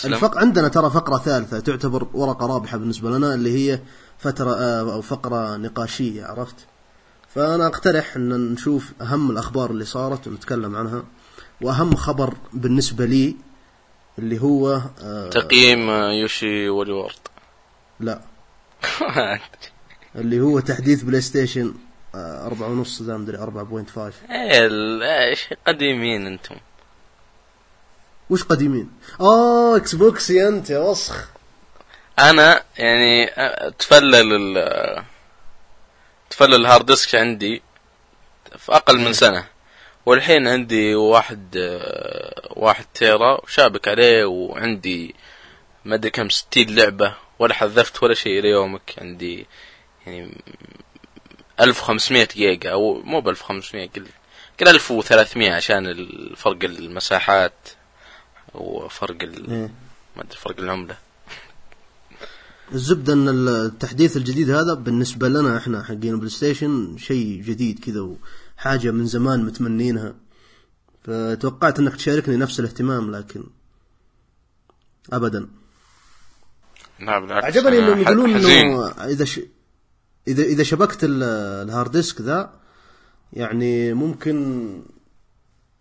الفق 0.05 0.39
عندنا 0.39 0.69
ترى 0.69 0.91
فقرة 0.91 1.19
ثالثة 1.19 1.61
تعتبر 1.61 2.09
ورقه 2.15 2.47
رابحة 2.47 2.79
بالنسبة 2.79 3.11
لنا 3.11 3.35
اللي 3.35 3.59
هي 3.59 3.81
فترة 4.19 4.55
آه، 4.55 4.81
أو 4.93 5.03
فقرة 5.03 5.57
نقاشية 5.57 6.25
عرفت؟ 6.25 6.55
فأنا 7.35 7.67
أقترح 7.67 8.17
أن 8.17 8.53
نشوف 8.53 8.93
أهم 9.01 9.31
الأخبار 9.31 9.71
اللي 9.71 9.85
صارت 9.85 10.27
ونتكلم 10.27 10.77
عنها 10.77 11.03
وأهم 11.61 11.97
خبر 11.97 12.35
بالنسبة 12.53 13.05
لي 13.05 13.37
اللي 14.19 14.43
هو 14.43 14.81
آه 15.03 15.31
تقييم 15.31 15.91
يوشي 15.91 16.69
والورد 16.69 17.19
لا. 18.01 18.21
اللي 20.17 20.41
هو 20.41 20.61
تحديث 20.61 21.03
PlayStation 21.03 21.75
آه، 22.15 22.47
أربعة 22.47 22.69
ونص 22.69 23.03
ذا 23.03 23.17
مدري 23.17 23.39
أربعة 23.39 23.65
point 23.65 23.91
five 23.91 24.15
إيش 24.31 25.49
قديمين 25.67 26.27
أنتم؟ 26.27 26.57
وش 28.31 28.43
قديمين؟ 28.45 28.91
آه 29.21 29.77
Xbox 29.77 30.31
يا 30.31 30.49
أنت 30.49 30.71
يا 30.71 30.79
وسخ. 30.79 31.29
أنا 32.19 32.63
يعني 32.79 33.27
تفلل 33.79 34.57
ال 34.59 35.05
تفلل 36.31 36.55
ال 36.55 36.61
hard 36.61 36.87
disk 36.87 37.15
عندي 37.15 37.63
في 38.59 38.73
أقل 38.73 39.01
من 39.01 39.13
سنة. 39.13 39.45
والحين 40.07 40.49
عندي 40.49 40.95
واحد 40.95 41.57
واحد 42.51 42.85
تيرا 42.95 43.41
وشابك 43.45 43.89
عليه 43.89 44.25
وعندي 44.25 45.15
ما 45.85 45.95
أدري 45.95 46.11
كم 46.11 46.29
ستين 46.29 46.75
لعبة 46.75 47.15
ولا 47.39 47.55
حذفت 47.55 48.03
ولا 48.03 48.15
شيء 48.15 48.43
ليومك 48.43 48.95
عندي 48.99 49.47
يعني 50.07 50.43
1500 51.61 52.29
جيجا 52.35 52.71
أو 52.71 53.03
مو 53.03 53.21
ب 53.21 53.29
1500 53.29 53.89
قل 53.89 54.07
قل 54.61 54.69
1300 54.69 55.53
عشان 55.53 55.87
الفرق 55.87 56.65
المساحات 56.65 57.69
وفرق 58.55 59.23
ال... 59.23 59.51
إيه. 59.51 59.71
ما 60.17 60.23
أدري 60.23 60.37
فرق 60.37 60.61
العملة 60.61 60.97
الزبدة 62.73 63.13
أن 63.13 63.49
التحديث 63.49 64.17
الجديد 64.17 64.51
هذا 64.51 64.75
بالنسبة 64.75 65.29
لنا 65.29 65.57
إحنا 65.59 65.83
حقين 65.83 66.19
PlayStation 66.19 66.97
شيء 66.99 67.43
جديد 67.47 67.79
كذا 67.85 68.09
وحاجة 68.63 68.91
من 68.91 69.07
زمان 69.07 69.45
متمنينها. 69.45 70.15
فتوقعت 71.05 71.79
أنك 71.79 71.97
تشاركني 71.97 72.37
نفس 72.37 72.61
الاهتمام 72.61 73.11
لكن 73.17 73.45
أبدا. 75.13 75.49
لا 77.01 77.19
بالعكس. 77.19 77.45
عجبني 77.47 77.79
إنهم 77.79 78.01
يقولون. 78.01 78.37
إنه 78.37 78.89
إذا 78.89 79.25
ش... 79.25 79.41
اذا 80.29 80.43
إذا 80.43 80.63
شبكت 80.63 81.05
ال- 81.05 81.23
ال 81.69 81.73
hard 81.73 81.91
disk 81.91 82.21
ذا 82.21 82.61
يعني 83.33 83.93
ممكن 83.95 84.67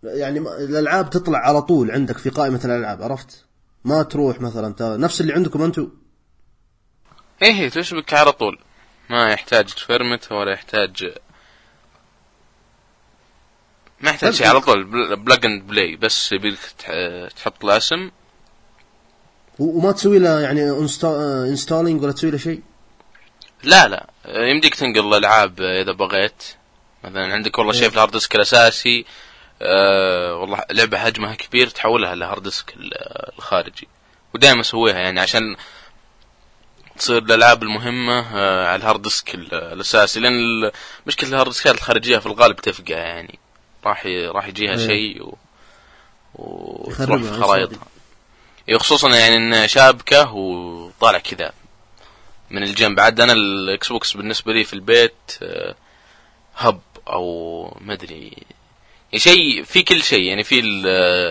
يعني 0.04 0.40
ما- 0.40 0.58
الألعاب 0.58 1.10
تطلع 1.10 1.38
على 1.38 1.62
طول 1.62 1.90
عندك 1.90 2.18
في 2.18 2.30
قائمة 2.30 2.60
الألعاب 2.64 3.02
عرفت؟ 3.02 3.44
ما 3.84 4.02
تروح 4.02 4.40
مثلا 4.40 4.74
نفس 4.96 5.20
اللي 5.20 5.32
عندكم 5.32 5.62
أنتم 5.62 5.90
إيه 7.42 7.52
هي 7.52 7.70
تشبك 7.70 8.14
على 8.14 8.32
طول. 8.32 8.58
ما 9.10 9.28
يحتاج 9.32 9.64
تفرمت 9.74 10.32
ولا 10.32 10.52
يحتاج 10.52 11.12
يحتاج 14.22 14.34
شيء 14.38 14.46
على 14.48 14.60
طول 14.60 14.84
plug 15.16 15.44
and 15.46 15.66
play 15.66 15.96
بس 15.96 16.32
يبيلك 16.32 16.58
تح- 16.78 17.28
تحط 17.36 17.64
له 17.64 17.76
اسم. 17.76 18.10
وما 19.58 19.92
تسوي 19.92 20.18
له 20.18 20.40
يعني 20.40 20.70
installing 21.50 22.02
ولا 22.02 22.12
تسوي 22.12 22.30
له 22.30 22.38
شيء؟ 22.38 22.60
لا 23.62 23.88
لا. 23.88 24.06
يمديك 24.28 24.74
تنقل 24.74 25.08
الألعاب 25.08 25.60
إذا 25.60 25.92
بغيت. 25.92 26.42
مثلا 27.04 27.32
عندك 27.32 27.58
والله 27.58 27.72
شيء 27.72 27.88
في 27.88 27.94
ال 27.94 27.98
hard 27.98 28.12
disk 28.12 28.34
الأساسي 28.36 29.04
آه 29.62 30.34
والله 30.34 30.64
لعبة 30.70 30.98
حجمها 30.98 31.34
كبير 31.34 31.68
تحولها 31.68 32.14
ل 32.14 32.20
hard 32.20 32.42
disk 32.42 32.74
ال- 32.76 33.34
الخارجي. 33.38 33.88
ودائما 34.34 34.60
اسويها 34.60 34.98
يعني 34.98 35.20
عشان 35.20 35.56
تصير 36.98 37.18
الألعاب 37.18 37.62
المهمة 37.62 38.36
آه 38.36 38.66
على 38.66 38.76
ال 38.82 38.86
hard 38.86 39.02
disk 39.02 39.34
ال- 39.34 39.54
الأساسي. 39.54 40.20
لأن 40.20 40.70
مشكلة 41.06 41.30
ال 41.30 41.34
hard 41.34 41.48
diskات 41.50 41.74
الخارجية 41.74 42.18
في 42.18 42.26
الغالب 42.26 42.56
تفقع 42.56 42.96
يعني. 42.96 43.38
راح 43.84 44.06
ي- 44.06 44.26
راح 44.26 44.46
يجيها 44.48 44.70
إيه. 44.78 44.86
شيء 44.86 45.22
و... 45.22 45.36
وتروح 46.34 47.22
في 47.22 47.34
صدق. 47.42 47.78
إيه، 48.68 48.78
خصوصا 48.78 49.16
يعني 49.16 49.36
انه 49.36 49.66
شابكه 49.66 50.32
وطالع 50.32 51.18
كذا 51.18 51.52
من 52.50 52.62
الجنب 52.62 53.00
عاد 53.00 53.20
أنا 53.20 53.32
ال 53.32 53.88
Xbox 53.88 54.12
بالنسبة 54.16 54.52
لي 54.52 54.64
في 54.64 54.72
البيت 54.72 55.14
آه، 55.42 55.74
hub 56.56 56.80
أو 57.08 57.78
ما 57.80 57.92
أدري. 57.92 58.36
يعني 59.12 59.18
شيء 59.18 59.62
في 59.64 59.82
كل 59.82 60.02
شيء. 60.02 60.22
يعني 60.22 60.44
في 60.44 60.60
ال- 60.60 60.86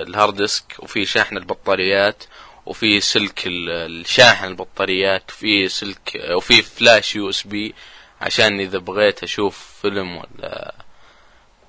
ال 0.10 0.15
hard 0.15 0.36
disk 0.36 0.76
وفي 0.80 1.06
شاحن 1.06 1.38
البطاريات 1.38 2.24
وفي 2.66 3.00
سلك 3.02 3.48
ال- 3.48 3.70
الشاحن 3.70 4.46
البطاريات 4.46 5.24
وفي 5.32 5.70
سلك 5.70 6.22
وفي 6.32 6.62
flash 6.62 7.15
USB. 7.15 7.74
عشان 8.22 8.60
إذا 8.60 8.78
بغيت 8.78 9.24
أشوف 9.24 9.76
فيلم 9.82 10.18
ولا 10.18 10.76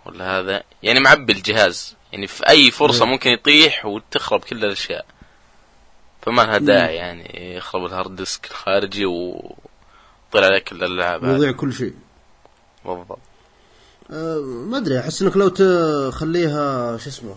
ولا 0.07 0.39
هذا؟ 0.39 0.63
يعني 0.83 1.01
معبي 1.01 1.33
الجهاز. 1.33 1.97
يعني 2.13 2.27
في 2.27 2.49
أي 2.49 2.71
فرصة 2.71 3.05
مم. 3.05 3.11
ممكن 3.11 3.31
يطيح 3.31 3.87
وتخرب 3.87 4.41
كل 4.41 4.65
الأشياء. 4.65 5.07
فما 6.23 6.43
لها 6.43 6.59
داعي 6.59 6.95
يعني 6.97 7.57
يخرب 7.57 7.85
ال 7.85 7.91
hard 7.91 8.17
disk 8.17 8.47
الخارجي 8.51 9.07
وطلع 9.07 10.47
عليك 10.47 10.65
كل 10.65 10.85
الالعاب. 10.85 11.25
يضيع 11.25 11.53
كل 11.53 11.73
شيء. 11.73 11.95
بالضبط. 12.85 13.19
أه 14.11 14.41
ما 14.41 14.79
أدري 14.79 15.01
أحس 15.01 15.23
إنك 15.23 15.37
لو 15.37 15.49
تخليها 15.49 16.97
شو 16.97 17.09
اسمه 17.09 17.37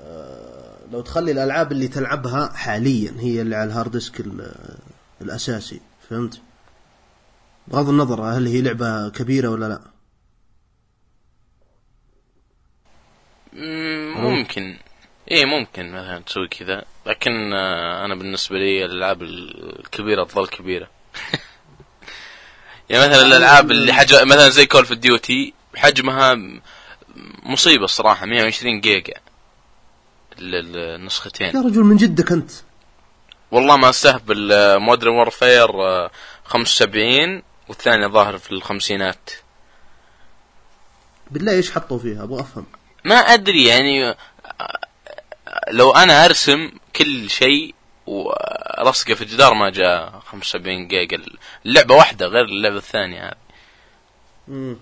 أه 0.00 0.76
لو 0.92 1.00
تخلي 1.00 1.32
الألعاب 1.32 1.72
اللي 1.72 1.88
تلعبها 1.88 2.52
حاليا 2.54 3.14
هي 3.18 3.40
اللي 3.40 3.56
على 3.56 3.70
ال 3.70 3.74
hard 3.74 3.90
disk 3.90 4.20
ال- 4.20 4.54
الأساسي 5.22 5.80
فهمت؟ 6.10 6.40
بغض 7.68 7.88
النظر 7.88 8.22
هل 8.22 8.46
هي 8.46 8.60
لعبة 8.62 9.08
كبيرة 9.08 9.48
ولا 9.48 9.66
لا. 9.66 9.80
ممكن. 13.52 14.76
إيه 15.30 15.44
ممكن 15.44 15.92
مثلا 15.92 16.18
تسوي 16.18 16.48
كذا. 16.48 16.84
لكن 17.06 17.52
آه، 17.52 18.04
أنا 18.04 18.14
بالنسبة 18.14 18.58
لي 18.58 18.84
الألعاب 18.84 19.22
الكبيرة 19.22 20.24
تظل 20.24 20.46
كبيرة. 20.46 20.88
يعني 22.90 23.08
مثلا 23.08 23.22
الألعاب 23.22 23.70
اللي 23.70 23.92
حجم 23.92 24.28
مثلا 24.28 24.48
زي 24.48 24.66
Call 24.66 24.80
of 24.80 24.92
Duty 24.92 25.54
حجمها 25.76 26.36
مصيبة 27.42 27.84
الصراحة. 27.84 28.26
120 28.26 28.80
جيجا 28.80 29.14
النسختين 30.38 31.46
يا 31.46 31.60
رجل 31.60 31.80
من 31.80 31.96
جدك 31.96 32.32
أنت؟ 32.32 32.50
والله 33.50 33.76
ما 33.76 33.90
أستهبل. 33.90 34.52
Modern 34.78 35.12
Warfare 35.12 35.68
75 36.44 37.42
والثاني 37.68 38.06
ظاهر 38.06 38.38
في 38.38 38.52
الخمسينات. 38.52 39.30
بالله 41.30 41.52
إيش 41.52 41.72
حطوا 41.72 41.98
فيها؟ 41.98 42.22
أبغى 42.22 42.40
أفهم. 42.40 42.66
ما 43.08 43.14
أدري 43.14 43.66
يعني 43.66 44.14
لو 45.70 45.90
أنا 45.90 46.24
أرسم 46.24 46.70
كل 46.96 47.30
شيء 47.30 47.74
ولصقه 48.06 49.14
في 49.14 49.22
الجدار 49.22 49.54
ما 49.54 49.70
جاء 49.70 50.20
75 50.26 50.88
جيجا. 50.88 51.18
اللعبة 51.66 51.94
واحدة 51.94 52.26
غير 52.26 52.44
اللعبة 52.44 52.76
الثانية 52.76 53.24
هذه. 54.48 54.76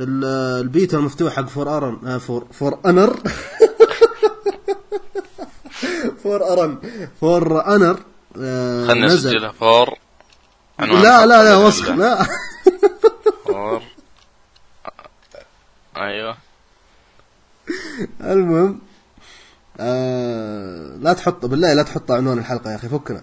البيتا 0.00 0.96
المفتوح 0.96 1.36
حق 1.36 1.46
For 1.48 1.76
Honor 1.76 2.18
For 2.18 2.46
For 2.52 2.80
Honor 2.86 3.20
For 6.22 6.52
Honor 6.52 6.78
For 7.20 7.74
Honor 7.74 7.96
خلنا 8.88 9.06
نسجلها. 9.06 9.52
For 9.52 9.98
لا 10.80 11.26
لا 11.26 11.44
لا 11.44 11.56
وسخ 11.56 11.88
لا 11.88 12.26
For 13.46 13.82
أيوه. 15.96 16.36
المهم 18.20 18.80
آه 19.80 20.96
لا 21.00 21.12
تحط 21.12 21.46
بالله 21.46 21.72
لا 21.72 21.82
تحط 21.82 22.10
عنوان 22.10 22.38
الحلقة 22.38 22.70
يا 22.70 22.76
أخي 22.76 22.88
فكنا. 22.88 23.22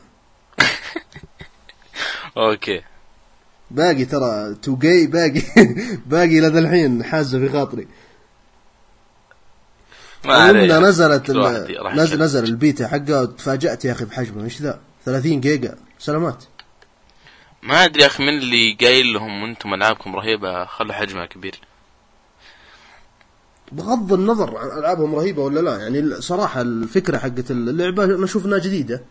أوكي. 2.37 2.81
باقي 3.71 4.05
ترى 4.05 4.55
تو 4.55 4.75
جاي 4.75 5.07
باقي 5.07 5.41
باقي 6.05 6.39
لذا 6.39 6.59
الحين 6.59 7.03
حازه 7.03 7.39
في 7.39 7.49
خاطري. 7.49 7.87
ما 10.25 10.33
عليك. 10.33 10.71
نزلت 10.71 11.31
نزل, 11.95 12.21
نزل 12.21 12.43
البيتا 12.43 12.87
حقة 12.87 13.21
وتفاجأت 13.21 13.85
يا 13.85 13.91
أخي 13.91 14.05
بحجمه. 14.05 14.43
إيش 14.43 14.61
ذا؟ 14.61 14.79
30 15.05 15.41
جيجا. 15.41 15.77
سلامات. 15.99 16.43
ما 17.63 17.85
أدري 17.85 18.01
يا 18.01 18.07
أخي 18.07 18.23
من 18.23 18.37
اللي 18.37 18.77
قايل 18.81 19.13
لهم 19.13 19.43
أنتم 19.43 19.73
ألعابكم 19.73 20.15
رهيبة؟ 20.15 20.65
خلوا 20.65 20.93
حجمها 20.93 21.25
كبير. 21.25 21.59
بغض 23.73 24.13
النظر 24.13 24.57
عن 24.57 24.79
ألعابهم 24.79 25.15
رهيبة 25.15 25.41
ولا 25.41 25.59
لا 25.59 25.77
يعني 25.77 26.21
صراحة 26.21 26.61
الفكرة 26.61 27.17
حقت 27.17 27.51
اللعبة 27.51 28.03
أنا 28.03 28.25
أشوف 28.25 28.45
انها 28.45 28.57
جديدة. 28.57 29.03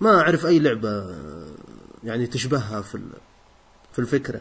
ما 0.00 0.20
أعرف 0.20 0.46
أي 0.46 0.58
لعبة 0.58 1.14
يعني 2.04 2.26
تشبهها 2.26 2.82
في 2.82 2.98
في 3.92 3.98
الفكرة. 3.98 4.40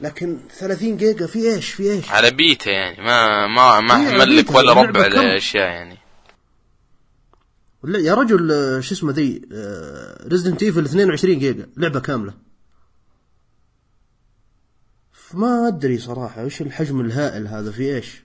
لكن 0.00 0.38
30 0.58 0.96
جيجا 0.96 1.26
في 1.26 1.54
إيش؟ 1.54 1.70
في 1.70 1.92
إيش؟ 1.92 2.10
على 2.10 2.30
بيتا 2.30 2.70
يعني 2.70 3.02
ما 3.02 3.46
ما 3.46 3.80
ما 3.80 3.96
إيه، 3.96 4.10
حمل 4.10 4.36
لك 4.36 4.50
ولا 4.50 4.72
ربع 4.72 5.06
الأشياء 5.06 5.66
يعني. 5.66 5.98
لا 7.84 7.98
يا 7.98 8.14
رجل 8.14 8.48
شو 8.82 8.94
اسمه 8.94 9.12
ذي 9.12 9.42
Resident 10.28 10.62
Evil 10.62 10.84
22 10.84 11.38
جيجا 11.38 11.68
لعبة 11.76 12.00
كاملة. 12.00 12.34
ما 15.34 15.68
أدري 15.68 15.98
صراحة 15.98 16.42
إيش 16.42 16.62
الحجم 16.62 17.00
الهائل 17.00 17.46
هذا؟ 17.46 17.70
في 17.70 17.94
إيش؟ 17.94 18.22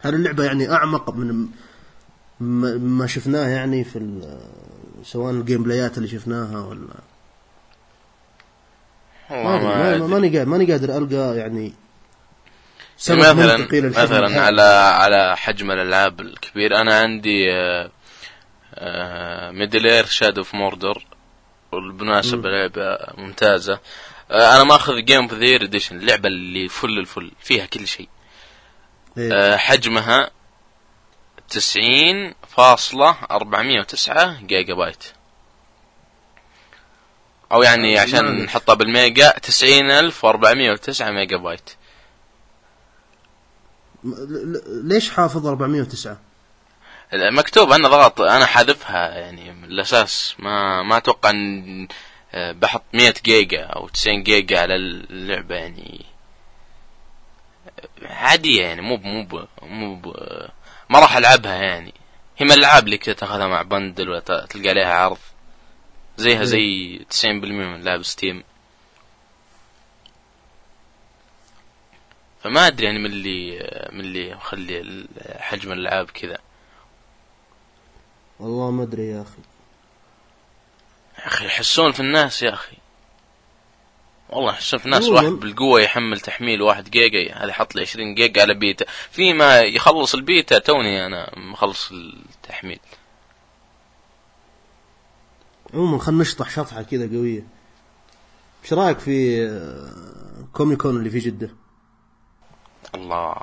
هل 0.00 0.14
اللعبة 0.14 0.44
يعني 0.44 0.72
أعمق 0.72 1.14
من 1.14 1.46
ما 2.80 3.06
شفناه 3.06 3.48
يعني 3.48 3.84
في 3.84 4.22
سواء 5.04 5.32
ال 5.32 5.62
gameplay 5.62 5.94
ات 5.94 5.98
اللي 5.98 6.08
شفناها 6.08 6.66
ولا 6.66 6.88
ما 9.30 9.96
ماني 10.06 10.28
قادر 10.28 10.44
ماني 10.44 10.72
قادر 10.72 10.98
ألقى 10.98 11.36
يعني 11.36 11.72
مثلا 13.08 13.68
مثلا 13.72 14.40
على 14.40 14.62
على 14.62 15.36
حجم 15.36 15.70
الألعاب 15.70 16.20
الكبير 16.20 16.76
أنا 16.80 16.98
عندي 16.98 17.48
Middle-earth 19.50 20.04
Shadow 20.04 20.40
of 20.40 20.54
Mordor 20.54 21.06
وبالمناسبة 21.72 22.48
لعبة 22.48 22.98
ممتازة. 23.18 23.80
آه، 24.30 24.56
أنا 24.56 24.64
ماخذ 24.64 24.96
Game 24.96 25.22
of 25.22 25.34
the 25.34 25.56
Edition 25.56 25.96
اللعبة 25.96 26.28
اللي 26.28 26.68
full 26.68 26.98
ال 26.98 27.04
full 27.04 27.30
فيها 27.40 27.66
كل 27.66 27.86
شيء. 27.86 28.08
إيه. 29.18 29.32
آه، 29.32 29.56
حجمها 29.56 30.30
تسعين 31.48 32.34
فاصلة 32.48 33.16
أربعمية 33.30 33.80
وتسعة 33.80 34.40
جيجا 34.40 34.74
بايت 34.74 35.04
أو 37.52 37.62
يعني 37.62 37.98
عشان 37.98 38.44
نحطها 38.44 38.74
بالميجا 38.74 39.30
تسعين 39.30 39.90
ألف 39.90 40.24
وأربعمية 40.24 40.72
وتسعة 40.72 41.10
ميجا 41.10 41.36
بايت 41.36 41.70
ليش 44.84 45.10
حافظ 45.10 45.46
409 45.46 46.18
مكتوب 47.12 47.72
أنا 47.72 47.88
ضغط 47.88 48.20
أنا 48.20 48.46
حذفها 48.46 49.18
يعني 49.18 49.52
من 49.52 49.64
الأساس. 49.64 50.34
ما 50.38 50.82
ما 50.82 50.96
أتوقع 50.96 51.30
إن 51.30 51.88
آه، 52.34 52.52
بحط 52.52 52.82
100 52.94 53.14
جيجا 53.24 53.64
أو 53.64 53.88
90 53.88 54.22
جيجا 54.22 54.60
على 54.60 54.74
اللعبة 54.76 55.54
يعني. 55.54 56.04
عادية 58.02 58.62
يعني 58.62 58.80
مو 58.82 58.96
مو 58.96 59.46
مو 59.62 60.14
ما 60.90 60.98
راح 61.00 61.16
العبها 61.16 61.54
يعني. 61.54 61.94
هي 62.38 62.46
من 62.46 62.52
الألعاب 62.52 62.84
اللي 62.84 62.98
كذا 62.98 63.14
تاخذها 63.14 63.46
مع 63.46 63.62
bundle 63.62 64.08
ولا 64.08 64.20
تلقى 64.20 64.68
عليها 64.68 64.94
عرض. 64.94 65.18
زيها 66.16 66.44
زي 66.44 66.98
90% 67.10 67.26
من 67.26 67.84
لعب 67.84 68.02
Steam. 68.02 68.44
فما 72.42 72.66
أدري 72.66 72.86
يعني 72.86 72.98
من 72.98 73.06
اللي 73.06 73.58
من 73.92 74.00
اللي 74.00 74.34
مخلي 74.34 75.06
حجم 75.38 75.72
الألعاب 75.72 76.10
كذا. 76.10 76.38
والله 78.40 78.70
ما 78.70 78.82
أدري 78.82 79.08
يا 79.08 79.22
أخي. 79.22 79.42
يا 81.18 81.26
أخي 81.26 81.46
يحسون 81.46 81.92
في 81.92 82.00
الناس 82.00 82.42
يا 82.42 82.54
أخي. 82.54 82.76
والله 84.30 84.58
شوف 84.58 84.86
ناس 84.86 85.08
واحد 85.08 85.26
بالقوة 85.26 85.80
يحمل 85.80 86.20
تحميل 86.20 86.62
واحد 86.62 86.90
جيجا 86.90 87.34
هذا 87.34 87.52
حط 87.52 87.74
لي 87.74 87.82
20 87.82 88.14
جيجا 88.14 88.42
على 88.42 88.54
بيتا. 88.54 88.86
في 89.10 89.32
ما 89.32 89.60
يخلص 89.60 90.14
البيتا 90.14 90.58
توني 90.58 91.06
أنا 91.06 91.30
مخلص 91.36 91.90
التحميل. 91.92 92.80
عموما 95.74 95.98
خلينا 95.98 96.22
نشطح 96.22 96.50
شطحة 96.50 96.82
كذا 96.82 97.06
قوية. 97.06 97.44
إيش 98.64 98.72
رأيك 98.72 98.98
في 98.98 99.46
آه، 99.46 100.44
Comic 100.52 100.80
Con 100.80 100.96
اللي 100.96 101.10
في 101.10 101.18
جدة؟ 101.18 101.50
الله. 102.94 103.34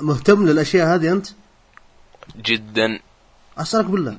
مهتم 0.00 0.46
للأشياء 0.46 0.94
هذه 0.94 1.12
أنت؟ 1.12 1.26
جدا. 2.36 3.00
أسألك 3.58 3.84
بالله. 3.84 4.18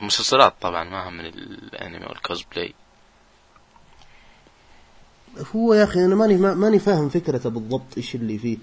مسلسلات 0.00 0.54
طبعا 0.60 0.84
ما 0.84 1.08
هم 1.08 1.12
من 1.12 1.26
الأنمي 1.26 2.06
والكوزبلاي 2.06 2.74
هو 5.56 5.74
يا 5.74 5.84
أخي 5.84 6.04
أنا 6.04 6.14
ماني 6.14 6.36
ماني 6.36 6.78
فاهم 6.78 7.08
فكرته 7.08 7.50
بالضبط 7.50 7.96
إيش 7.96 8.14
اللي 8.14 8.38
فيه. 8.38 8.58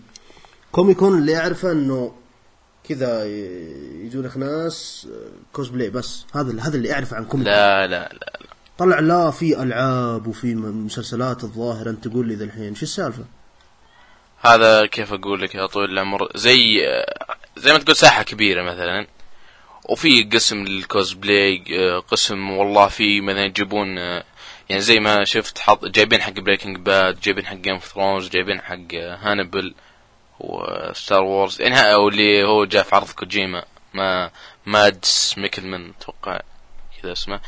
Comic 0.72 1.00
Con 1.00 1.18
اللي 1.18 1.38
اعرفه 1.38 1.72
إنه 1.72 2.12
كذا 2.90 3.26
يجونك 4.06 4.38
ناس 4.38 5.08
كوسبلاي 5.54 5.90
بس. 5.90 6.26
هذا 6.34 6.62
هذا 6.62 6.78
اللي 6.78 6.94
اعرفه 6.94 7.16
عن 7.16 7.26
Comic 7.26 7.43
Con 7.43 7.54
لا 7.54 7.88
لا 7.88 8.10
لا, 8.14 8.14
لا. 8.14 8.40
طلع 8.78 9.00
لا 9.00 9.32
في 9.32 9.64
ألعاب 9.64 10.28
وفي 10.28 10.56
مسلسلات 10.56 11.44
الظاهر 11.44 11.90
أنت 11.90 12.08
تقول 12.08 12.28
لي 12.28 12.36
ذا 12.36 12.44
الحين 12.44 12.76
شو 12.76 12.84
السالفة؟ 12.84 13.24
هذا 14.42 14.86
كيف 14.86 15.14
أقول 15.14 15.42
لك 15.42 15.56
يا 15.56 15.66
طويل 15.66 15.90
العمر؟ 15.90 16.32
زي 16.36 16.80
زي 17.58 17.74
ما 17.74 17.80
تقول 17.80 17.96
ساحة 17.96 18.24
كبيرة 18.24 18.64
مثلا. 18.64 19.08
وفي 19.90 20.24
قسم 20.24 20.64
للكوزبلاي 20.64 21.64
قسم 22.12 22.52
والله 22.52 22.88
في 22.88 23.22
مثلا 23.22 23.46
يجيبون 23.46 23.98
يعني 24.70 24.82
زي 24.82 25.00
ما 25.00 25.26
شفت 25.26 25.60
حط 25.60 25.86
جايبين 25.86 26.22
حق 26.22 26.32
Breaking 26.40 26.78
Bad 26.78 27.20
جايبين 27.20 27.46
حق 27.46 27.56
Game 27.56 27.74
of 27.74 27.86
Thrones 27.86 28.30
جايبين 28.30 28.62
حق 28.62 28.94
Hannibal 28.94 29.74
و 30.40 30.56
Star 30.56 31.24
Wars 31.24 31.62
يعني 31.62 31.96
واللي 31.96 32.44
هو 32.44 32.66
جاء 32.66 32.84
في 32.84 32.96
عرض 32.96 33.10
كوجيما. 33.10 33.66
ما 33.94 34.32
Mads 34.66 35.38
Mikkelsen 35.38 35.90
أتوقع 35.90 36.40
كذا 37.02 37.12
اسمه. 37.12 37.40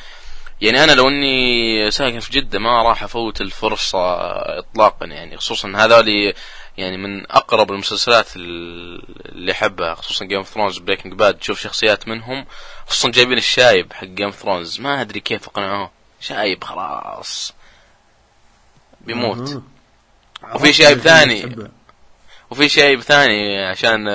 يعني 0.62 0.84
أنا 0.84 0.92
لو 0.92 1.08
إني 1.08 1.92
ساكن 1.92 2.20
في 2.20 2.32
جدة 2.32 2.60
ما 2.60 2.84
راح 2.84 3.04
أفوت 3.04 3.42
الفرصة 3.42 4.00
اطلاقا 4.60 5.06
يعني 5.06 5.38
خصوصا 5.38 5.74
هذول 5.76 6.34
يعني 6.78 6.98
من 6.98 7.32
أقرب 7.32 7.72
المسلسلات 7.72 8.36
اللي 8.36 9.52
أحبها 9.52 9.96
خصوصا 9.96 10.26
Game 10.26 10.38
of 10.38 10.50
Thrones 10.50 10.78
Breaking 10.78 11.14
Bad 11.14 11.38
تشوف 11.38 11.62
شخصيات 11.62 12.08
منهم 12.08 12.46
خصوصا 12.88 13.12
جايبين 13.12 13.38
الشايب 13.38 13.94
حق 13.94 14.06
Game 14.06 14.26
of 14.26 14.36
Thrones 14.36 14.80
ما 14.80 15.02
أدري 15.02 15.20
كيف 15.20 15.48
أقنعوه. 15.48 15.92
شايب 16.24 16.64
خلاص. 16.64 17.54
بيموت. 19.02 19.62
وفي 20.56 20.74
شايب 20.74 21.00
ثاني. 21.00 21.56
وفي 22.50 22.70
شيء 22.70 23.00
ثاني 23.00 23.66
عشان 23.66 24.06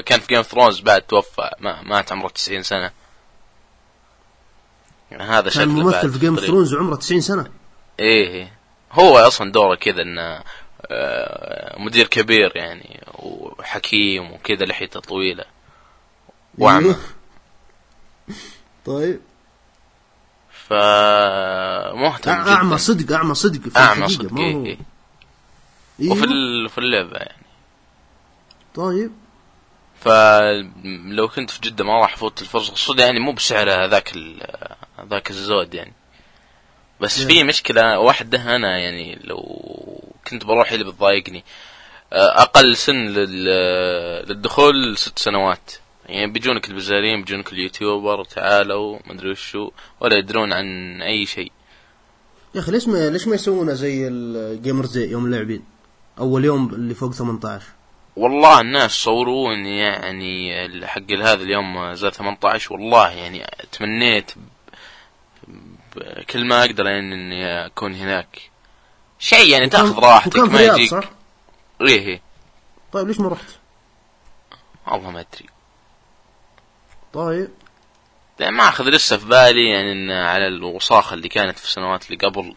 كان 0.00 0.20
في 0.20 0.26
Game 0.28 0.42
Thrones 0.42 0.80
بعد 0.80 1.02
توفى 1.02 1.50
ما 1.60 1.82
مات 1.82 2.12
عمره 2.12 2.28
90 2.28 2.62
سنة. 2.62 2.90
يعني 5.10 5.22
هذا 5.22 5.50
كان 5.50 5.68
ممثل 5.68 6.12
في 6.12 6.18
Game 6.18 6.36
of 6.36 6.46
Thrones 6.46 6.74
عمره 6.74 6.96
90 6.96 7.20
سنة. 7.20 7.50
إيه 8.00 8.28
إيه. 8.28 8.52
هو 8.92 9.18
أصلا 9.18 9.52
دوره 9.52 9.74
كذا 9.74 10.02
إنه 10.02 10.42
آه، 10.86 11.78
مدير 11.78 12.06
كبير 12.06 12.56
يعني 12.56 13.04
وحكيم 13.18 14.32
وكذا 14.32 14.64
لحيته 14.64 15.00
طويلة. 15.00 15.44
وأعمى. 16.58 16.88
إيه. 16.88 18.34
طيب. 18.86 19.20
فمهتم 20.70 22.30
جدا. 22.42 22.52
أعمى 22.52 22.78
صدق 22.78 23.12
أعمى 23.16 23.34
صدق 23.34 23.68
في 23.68 23.78
أعمى 23.78 24.08
صدق 24.08 24.32
ما 24.32 24.40
إيه 24.40 24.54
هو- 24.54 24.64
إيه. 24.66 24.78
إيوه. 26.00 26.12
وفي 26.12 26.68
في 26.68 26.78
اللعبة 26.78 27.16
يعني. 27.16 27.42
طيب. 28.74 29.10
فلو 30.00 31.28
كنت 31.28 31.50
في 31.50 31.60
جدة 31.60 31.84
ما 31.84 32.00
راح 32.00 32.14
أفوت 32.14 32.42
الفرصة 32.42 32.72
خصوصا 32.72 33.00
يعني 33.00 33.20
مو 33.20 33.32
بسعر 33.32 33.70
هذاك 33.84 34.12
هذاك 34.98 35.30
الزود 35.30 35.74
يعني. 35.74 35.92
بس. 37.00 37.20
في 37.22 37.44
مشكلة 37.44 37.98
واحدة 37.98 38.56
أنا 38.56 38.78
يعني 38.78 39.18
لو 39.24 39.42
كنت 40.28 40.44
بروح 40.44 40.72
اللي 40.72 40.84
بتضايقني. 40.84 41.44
أقل 42.12 42.76
سن 42.76 42.94
لل- 43.06 44.26
للدخول 44.28 44.98
ست 44.98 45.18
سنوات. 45.18 45.70
يعني 46.10 46.32
بيجونك 46.32 46.68
البزارين 46.68 47.22
بيجونك 47.22 47.52
اليوتيوبر 47.52 48.24
تعالوا 48.24 48.98
مدري 49.06 49.30
وشو 49.30 49.70
ولا 50.00 50.16
يدرون 50.16 50.52
عن 50.52 51.02
أي 51.02 51.26
شيء 51.26 51.52
يا 52.54 52.60
أخي 52.60 52.72
ليش 52.72 52.88
ما 52.88 53.10
ليش 53.10 53.28
ما 53.28 53.34
يسوونها 53.34 53.74
زي 53.74 54.08
الجيمرز 54.08 54.98
يوم 54.98 55.26
اللاعبين 55.26 55.64
أول 56.18 56.44
يوم 56.44 56.74
اللي 56.74 56.94
فوق 56.94 57.12
18 57.12 57.66
والله 58.16 58.60
الناس 58.60 58.90
صورون 58.90 59.66
يعني 59.66 60.86
حق 60.86 61.12
هذا 61.12 61.42
اليوم 61.42 61.94
زاد 61.94 62.14
18 62.14 62.74
والله 62.74 63.10
يعني 63.10 63.46
تمنيت 63.72 64.32
كل 66.30 66.44
ما 66.44 66.64
أقدر 66.64 66.86
يعني 66.86 67.14
إني 67.14 67.66
أكون 67.66 67.94
هناك 67.94 68.50
شيء 69.18 69.48
يعني 69.48 69.68
تأخذ 69.68 69.98
راحتك 69.98 70.38
ما 70.38 70.60
يجيك 70.60 70.90
صح؟ 70.90 71.10
إيه 71.80 72.06
إيه. 72.06 72.22
طيب 72.92 73.08
ليش 73.08 73.20
ما 73.20 73.28
رحت؟ 73.28 73.48
والله 74.86 75.10
ما 75.10 75.20
أدري 75.20 75.59
طيب. 77.12 77.48
لا 78.38 78.50
ما 78.50 78.68
أخذ 78.68 78.84
لسه 78.84 79.16
في 79.16 79.26
بالي 79.26 79.70
يعني 79.70 79.92
إن 79.92 80.10
على 80.10 80.46
الوساخه 80.46 81.14
اللي 81.14 81.28
كانت 81.28 81.58
في 81.58 81.64
السنوات 81.64 82.06
اللي 82.10 82.16
قبل 82.26 82.54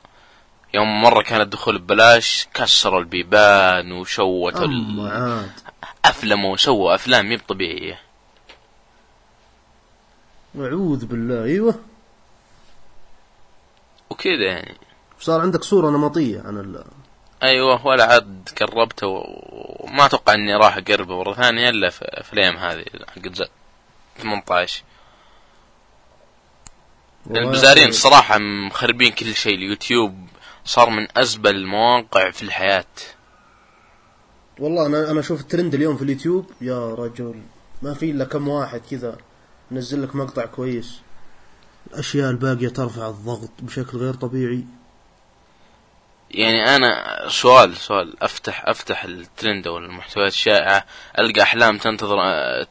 يوم 0.73 1.01
مرة 1.01 1.21
كان 1.23 1.41
الدخول 1.41 1.79
ببلاش 1.79 2.47
كسروا 2.53 2.99
البيبان 2.99 3.91
وشوتوا 3.91 4.65
ال- 4.65 5.49
أفلموا 6.05 6.53
وسووا 6.53 6.95
أفلام 6.95 7.29
مي 7.29 7.37
طبيعية 7.37 7.99
أعوذ 10.59 11.05
بالله 11.05 11.43
أيوه. 11.43 11.75
وكذا 14.09 14.43
يعني. 14.43 14.77
صار 15.19 15.41
عندك 15.41 15.63
صورة 15.63 15.89
نمطية 15.89 16.41
عن 16.41 16.57
ال... 16.57 16.83
أيوه 17.43 17.87
ولا 17.87 18.05
عاد 18.05 18.49
قربته 18.61 19.07
وما 19.07 20.05
أتوقع 20.05 20.33
إني 20.33 20.55
راح 20.55 20.77
أقربه 20.77 21.17
مرة 21.17 21.33
ثانية 21.33 21.69
إلا 21.69 21.89
في 21.89 22.33
الأيام 22.33 22.57
هذه 22.57 22.85
حق 23.15 23.27
زد 23.33 23.49
18 24.17 24.83
البزارين 27.31 27.89
الصراحة 27.89 28.37
مخربين 28.37 29.11
كل 29.11 29.33
شيء. 29.35 29.55
اليوتيوب 29.55 30.27
صار 30.65 30.89
من 30.89 31.07
أزبل 31.17 31.55
المواقع 31.55 32.31
في 32.31 32.43
الحياة. 32.43 32.85
والله 34.59 34.85
أنا 34.85 35.11
أنا 35.11 35.19
أشوف 35.19 35.41
الترند 35.41 35.73
اليوم 35.73 35.97
في 35.97 36.03
اليوتيوب 36.03 36.51
يا 36.61 36.93
رجل 36.93 37.41
ما 37.81 37.93
في 37.93 38.11
إلا 38.11 38.25
كم 38.25 38.47
واحد 38.47 38.81
كذا 38.91 39.17
نزل 39.71 40.03
لك 40.03 40.15
مقطع 40.15 40.45
كويس. 40.45 40.99
الأشياء 41.87 42.29
الباقية 42.29 42.69
ترفع 42.69 43.07
الضغط 43.07 43.51
بشكل 43.59 43.97
غير 43.97 44.13
طبيعي. 44.13 44.63
يعني 46.33 46.75
أنا 46.75 47.19
سؤال 47.29 47.77
سؤال 47.77 48.13
أفتح 48.21 48.63
أفتح 48.65 49.03
الترند 49.03 49.67
أو 49.67 49.77
المحتويات 49.77 50.31
الشائعة. 50.31 50.85
ألقى 51.19 51.41
أحلام 51.41 51.77
تنتظر 51.77 52.17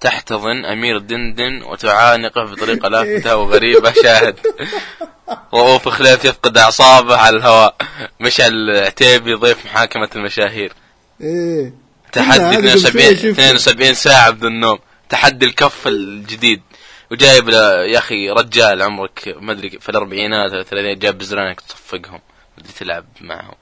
تحتضن 0.01 0.65
أمير 0.65 0.99
دندن 0.99 1.63
وتعانقه 1.63 2.45
بطريقة 2.45 2.89
لافتة 2.89 3.37
وغريبة 3.37 3.93
شاهد. 4.03 4.39
رؤوف 5.55 5.89
خليف 5.89 6.25
يفقد 6.25 6.59
أعصابه 6.59 7.17
على 7.17 7.37
الهواء. 7.37 7.77
مشعل 8.21 8.71
عتيبي 8.71 9.35
ضيف 9.35 9.65
محاكمة 9.65 10.09
المشاهير. 10.17 10.73
إيه. 11.21 11.75
تحدي 12.13 12.43
هذا 12.43 12.57
قبل 12.57 12.69
72 12.69 13.03
شوي 13.03 13.17
شفته. 13.17 13.31
72 13.31 13.95
ساعة 13.95 14.31
بدون 14.31 14.61
نوم 14.61 14.79
تحدي 15.09 15.47
الكف 15.47 15.87
الجديد. 15.87 16.63
وجايب 17.11 17.49
يا 17.49 17.99
أخي 17.99 18.31
رجال 18.31 18.83
عمرك 18.83 19.35
ما 19.41 19.53
أدري 19.53 19.71
في 19.71 19.89
الأربعينات 19.89 20.53
ولا 20.53 20.61
الثلاثينات 20.61 20.99
جاب 20.99 21.23
زرانك 21.23 21.61
تصفقهم. 21.61 22.21
بدي 22.59 22.73
تلعب 22.73 23.07
معهم 23.21 23.55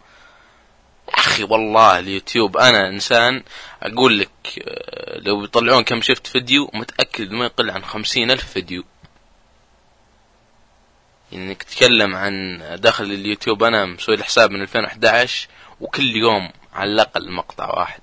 يا 1.11 1.19
أخي 1.19 1.45
والله 1.45 1.99
اليوتيوب 1.99 2.57
أنا 2.57 2.89
إنسان 2.89 3.43
أقول 3.83 4.19
لك 4.19 4.31
آه، 4.69 5.19
لو 5.19 5.41
بيطلعون 5.41 5.83
كم 5.83 6.03
شفت 6.03 6.27
فيديو 6.27 6.71
متأكد 6.75 7.31
ما 7.31 7.45
يقل 7.45 7.71
عن 7.71 7.85
خمسين 7.85 8.31
ألف 8.31 8.53
فيديو. 8.53 8.85
إنك 11.33 11.63
تتكلم 11.63 12.17
عن 12.17 12.63
داخل 12.81 13.05
اليوتيوب 13.05 13.63
أنا 13.63 13.85
مسوي 13.85 14.15
الحساب 14.15 14.51
من 14.51 14.63
2011 14.63 15.49
وكل 15.81 16.17
يوم 16.17 16.51
على 16.73 16.93
الأقل 16.93 17.31
مقطع 17.31 17.79
واحد. 17.79 18.01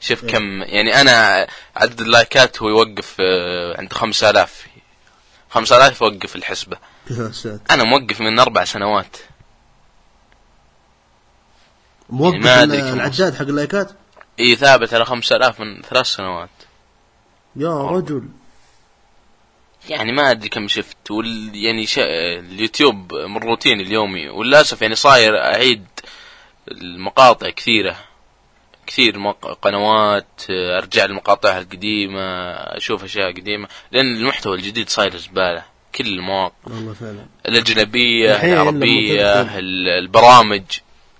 شوف 0.00 0.24
إيه. 0.24 0.30
كم 0.30 0.62
يعني 0.62 1.00
أنا 1.00 1.46
عدد 1.76 2.00
اللايكات 2.00 2.62
هو 2.62 2.68
يوقف 2.68 3.16
آه، 3.20 3.78
عند 3.78 3.92
5000 3.92 4.66
5000 5.50 6.00
يوقف 6.00 6.36
الحسبة. 6.36 6.76
أنا 7.70 7.84
موقف 7.84 8.20
من 8.20 8.38
أربع 8.38 8.64
سنوات. 8.64 9.16
موقف 12.10 12.36
كم 12.36 12.94
العداد 12.94 13.34
حق 13.34 13.42
اللايكات؟ 13.42 13.90
إي 14.40 14.56
ثابت 14.56 14.94
على 14.94 15.04
5000 15.04 15.60
من 15.60 15.82
ثلاث 15.82 16.06
سنوات. 16.06 16.48
يا 17.56 17.82
رجل. 17.86 18.22
يعني 19.88 20.12
ما 20.12 20.30
أدري 20.30 20.48
كم 20.48 20.68
شفت 20.68 21.10
وال 21.10 21.50
يعني 21.54 21.86
شا... 21.86 22.02
اليوتيوب 22.38 23.14
من 23.14 23.36
روتيني 23.36 23.82
اليومي 23.82 24.28
وللأسف 24.28 24.82
يعني 24.82 24.94
صاير 24.94 25.38
أعيد 25.38 25.86
المقاطع 26.70 27.50
كثيرة. 27.50 27.96
كثير 28.86 29.18
مق... 29.18 29.58
قنوات 29.62 30.40
أرجع 30.50 31.04
لمقاطعها 31.04 31.58
القديمة 31.58 32.20
أشوف 32.52 33.04
أشياء 33.04 33.32
قديمة 33.32 33.68
لأن 33.92 34.16
المحتوى 34.16 34.56
الجديد 34.56 34.88
صاير 34.88 35.16
زبالة. 35.16 35.64
كل 35.94 36.06
المواقع 36.06 36.54
والله 36.66 36.92
فعلا. 36.92 37.26
الأجنبية 37.48 38.44
العربية 38.44 39.58
البرامج. 39.98 40.62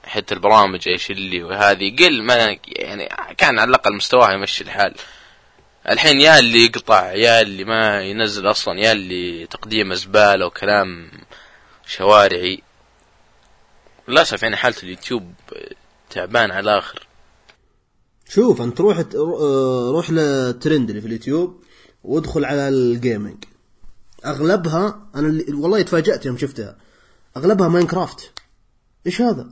حتى 0.05 0.35
البرامج 0.35 0.89
إيش 0.89 1.11
اللي 1.11 1.43
وهذه 1.43 1.97
قل 1.99 2.23
ما 2.23 2.35
يعني 2.67 3.09
كان 3.39 3.59
على 3.59 3.69
الأقل 3.69 3.95
مستواها 3.97 4.33
يمشي 4.33 4.65
الحال. 4.65 4.95
الحين 5.89 6.21
يا 6.21 6.39
اللي 6.39 6.65
يقطع 6.65 7.13
يا 7.13 7.41
اللي 7.41 7.65
ما 7.65 8.03
ينزل 8.03 8.51
أصلا 8.51 8.81
يا 8.81 8.93
اللي 8.93 9.47
تقديم 9.47 9.95
زباله 9.95 10.47
وكلام 10.47 11.11
شوارعي. 11.87 12.63
للأسف 14.09 14.43
يعني 14.43 14.57
حالة 14.57 14.77
اليوتيوب 14.83 15.33
تعبان 16.11 16.51
على 16.51 16.61
الآخر. 16.73 17.07
شوف 18.29 18.63
أنت 18.63 18.81
روح 18.81 18.99
رو- 19.15 19.91
روح 19.91 20.11
للترند 20.11 20.89
اللي 20.89 21.01
في 21.01 21.07
اليوتيوب 21.07 21.65
وادخل 22.05 22.45
على 22.45 22.69
ال 22.69 22.80
gaming 22.80 23.45
أغلبها 24.27 25.09
أنا 25.15 25.45
والله 25.49 25.83
تفاجأت 25.83 26.27
يوم 26.27 26.39
شفتها. 26.39 26.77
أغلبها 27.37 27.69
Minecraft 27.69 28.33
إيش 29.07 29.21
هذا؟ 29.21 29.49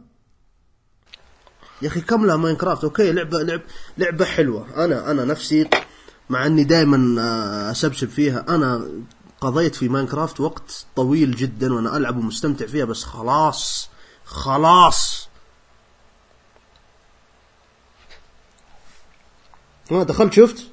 يا 1.82 1.88
أخي 1.88 2.00
كم 2.00 2.26
لها 2.26 2.36
Minecraft؟ 2.36 2.84
أوكي 2.84 3.12
لعبة 3.12 3.42
لعب 3.42 3.60
لعبة 3.98 4.24
حلوة. 4.24 4.84
أنا 4.84 5.10
أنا 5.10 5.24
نفسي 5.24 5.68
مع 6.30 6.46
إني 6.46 6.64
دائما 6.64 7.16
أسبسب 7.70 8.08
فيها 8.08 8.44
أنا 8.48 8.88
قضيت 9.40 9.74
في 9.74 9.88
Minecraft 9.88 10.40
وقت 10.40 10.86
طويل 10.96 11.36
جدا 11.36 11.74
وأنا 11.74 11.96
ألعب 11.96 12.16
ومستمتع 12.16 12.66
فيها 12.66 12.84
بس 12.84 13.04
خلاص 13.04 13.88
خلاص. 14.24 15.28
ما 19.90 20.02
دخلت 20.02 20.32
شفت؟ 20.32 20.66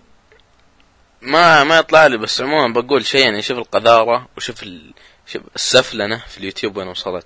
ما 1.22 1.64
ما 1.64 1.78
يطلع 1.78 2.08
لي 2.08 2.18
بس 2.18 2.42
عموما 2.42 2.82
بقول 2.82 3.06
شيء 3.06 3.22
يعني 3.22 3.42
شوف 3.42 3.58
القذارة 3.58 4.28
وشوف 4.38 4.64
ال... 4.64 4.94
شوف 5.26 5.42
السفلنة 5.56 6.24
في 6.28 6.38
اليوتيوب 6.38 6.78
وين 6.78 6.88
وصلت. 6.88 7.26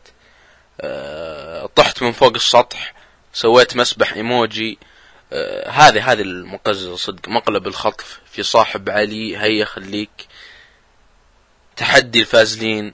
أه... 0.81 1.69
طحت 1.75 2.03
من 2.03 2.11
فوق 2.11 2.34
السطح. 2.36 2.93
سويت 3.34 3.77
مسبح 3.77 4.13
إيموجي 4.13 4.77
أه... 5.34 5.69
هذه 5.69 6.11
هذه 6.11 6.21
المقززة 6.21 6.95
صدق 6.95 7.29
مقلب 7.29 7.67
الخطف 7.67 8.19
في 8.31 8.43
صاحب 8.43 8.89
علي 8.89 9.38
هيا 9.38 9.65
خليك. 9.65 10.27
تحدي 11.75 12.19
الفازلين 12.19 12.93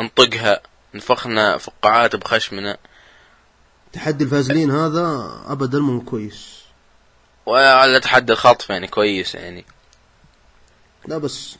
انطقها 0.00 0.60
نفخنا 0.94 1.58
فقاعات 1.58 2.16
بخشمنا. 2.16 2.76
تحدي 3.92 4.24
الفازلين 4.24 4.70
هذا 4.70 5.32
ابدا 5.46 5.78
مو 5.78 6.00
كويس. 6.00 6.56
وعلى 7.46 8.00
تحدي 8.00 8.32
الخطف 8.32 8.70
يعني 8.70 8.86
كويس 8.86 9.34
يعني. 9.34 9.64
لا 11.06 11.18
بس 11.18 11.56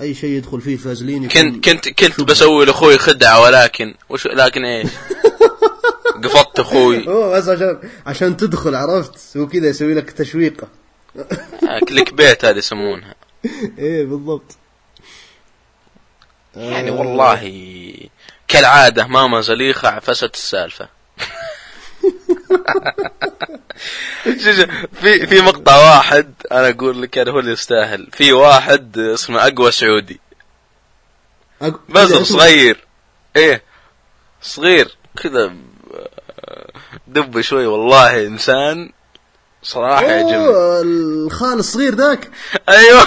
أي 0.00 0.14
شيء 0.14 0.30
يدخل 0.30 0.60
فيه 0.60 0.76
فازلين 0.76 1.28
كنت 1.28 1.64
كنت 1.64 1.88
كنت 1.88 2.20
بسوي 2.20 2.64
لأخوي 2.64 2.98
خدعة 2.98 3.40
ولكن 3.40 3.94
وش 4.08 4.26
لكن 4.26 4.64
إيش؟ 4.64 4.88
أخوي؟ 6.60 7.06
أوه 7.08 7.30
بس 7.38 7.48
عشان 7.48 7.78
عشان 8.06 8.36
تدخل 8.36 8.74
عرفت؟ 8.74 9.36
هو 9.36 9.46
كذا 9.48 9.68
يسوي 9.68 9.94
لك 9.94 10.10
تشويقة. 10.10 10.68
آه، 11.68 11.78
كليك 11.88 12.14
بيت 12.14 12.44
هذه 12.44 12.56
يسمونها 12.58 13.14
إيه 13.78 14.04
بالضبط. 14.04 14.56
يعني 16.56 16.90
والله 16.90 17.94
كالعادة 18.48 19.06
ماما 19.06 19.40
زليخة 19.40 19.88
عفست 19.88 20.34
السالفة. 20.34 20.88
في 24.92 25.26
في 25.26 25.40
مقطع 25.40 25.76
واحد 25.76 26.34
أنا 26.52 26.68
أقول 26.68 27.02
لك 27.02 27.18
هذا 27.18 27.30
هو 27.30 27.38
اللي 27.38 27.52
يستاهل. 27.52 28.08
في 28.12 28.32
واحد 28.32 28.98
اسمه 28.98 29.46
أقوى 29.46 29.70
سعودي. 29.72 30.20
بس 31.88 32.10
اسمه- 32.12 32.22
صغير. 32.24 32.84
إيه 33.36 33.62
صغير. 34.42 34.96
كذا 35.22 35.52
دب 37.06 37.40
شوي 37.40 37.66
والله 37.66 38.26
إنسان 38.26 38.90
صراحة 39.62 40.02
يعجبني 40.02 40.46
الخال 40.80 41.58
الصغير 41.58 41.94
ذاك. 41.94 42.30
أيوه. 42.68 43.04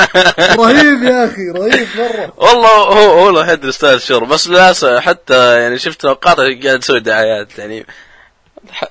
رهيب 0.66 1.02
يا 1.02 1.24
أخي 1.26 1.48
رهيب 1.50 1.88
مرة. 1.96 2.32
والله 2.36 2.68
هو 2.70 3.18
هو 3.18 3.28
الوحيد 3.28 3.54
اللي 3.58 3.68
يستاهل 3.68 3.94
الشهرة 3.94 4.24
بس 4.24 4.48
للأسف 4.48 4.88
حتى 4.98 5.60
يعني 5.62 5.78
شفت 5.78 6.04
اوقات 6.04 6.36
قاعد 6.36 6.64
يسوي 6.82 7.00
دعايات 7.00 7.58
يعني 7.58 7.86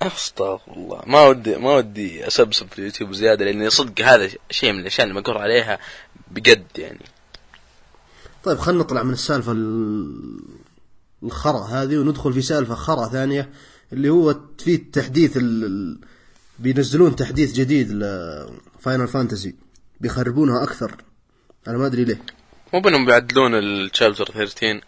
استغفر 0.01 0.71
الله 0.77 1.01
ما 1.05 1.21
ودي 1.27 1.55
ما 1.55 1.75
ودي 1.75 2.27
أسبسب 2.27 2.67
في 2.71 2.79
اليوتيوب 2.79 3.13
زيادة 3.13 3.45
لأني 3.45 3.69
صدق 3.69 4.01
هذا 4.05 4.29
شيء 4.51 4.71
من 4.73 4.79
الأشياء 4.79 5.07
اللي 5.07 5.19
مقر 5.19 5.38
عليها 5.38 5.79
بجد 6.31 6.65
يعني. 6.77 7.05
طيب 8.43 8.59
خلينا 8.59 8.81
نطلع 8.83 9.03
من 9.03 9.13
السالفة 9.13 9.51
ال- 9.51 10.39
الخرا 11.23 11.59
هذه 11.65 11.97
وندخل 11.97 12.33
في 12.33 12.41
سالفة 12.41 12.75
خرا 12.75 13.07
ثانية. 13.07 13.49
اللي 13.93 14.09
هو 14.09 14.39
في 14.57 14.77
تحديث 14.77 15.38
ال... 15.38 15.97
بينزلون 16.59 17.15
تحديث 17.15 17.53
جديد 17.53 17.91
ل 17.91 18.11
Final 18.11 19.07
Fantasy 19.07 19.55
بيخربونها 20.01 20.63
أكثر. 20.63 20.95
أنا 21.67 21.77
ما 21.77 21.86
أدري 21.86 22.03
ليه. 22.05 22.21
مو 22.73 22.81
بأنهم 22.81 23.05
بيعدلون 23.05 23.55
ال 23.55 23.64
chapter 23.64 24.25
13 24.25 24.81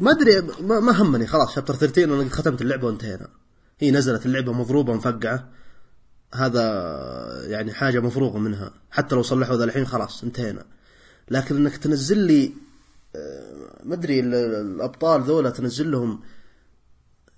ما 0.00 0.10
أدري 0.10 0.40
ما, 0.60 0.80
ما 0.80 1.02
همني. 1.02 1.26
خلاص 1.26 1.54
chapter 1.54 1.74
13 1.74 2.04
أنا 2.22 2.28
ختمت 2.30 2.62
اللعبة 2.62 2.86
وانتهينا. 2.86 3.28
هي 3.80 3.90
نزلت 3.90 4.26
اللعبة 4.26 4.52
مضروبة 4.52 4.94
مفقعة. 4.94 5.48
هذا 6.34 6.62
يعني 7.46 7.72
حاجة 7.72 8.00
مفروغ 8.00 8.38
منها. 8.38 8.72
حتى 8.90 9.14
لو 9.14 9.22
صلحوا 9.22 9.56
ذا 9.56 9.64
الحين 9.64 9.86
خلاص 9.86 10.22
انتهينا. 10.24 10.64
لكن 11.30 11.56
إنك 11.56 11.76
تنزل 11.76 12.18
لي 12.18 12.52
آه، 13.16 13.80
ما 13.84 13.94
أدري 13.94 14.20
ال- 14.20 14.34
الأبطال 14.34 15.22
ذولا 15.22 15.50
تنزل 15.50 15.90
لهم 15.90 16.20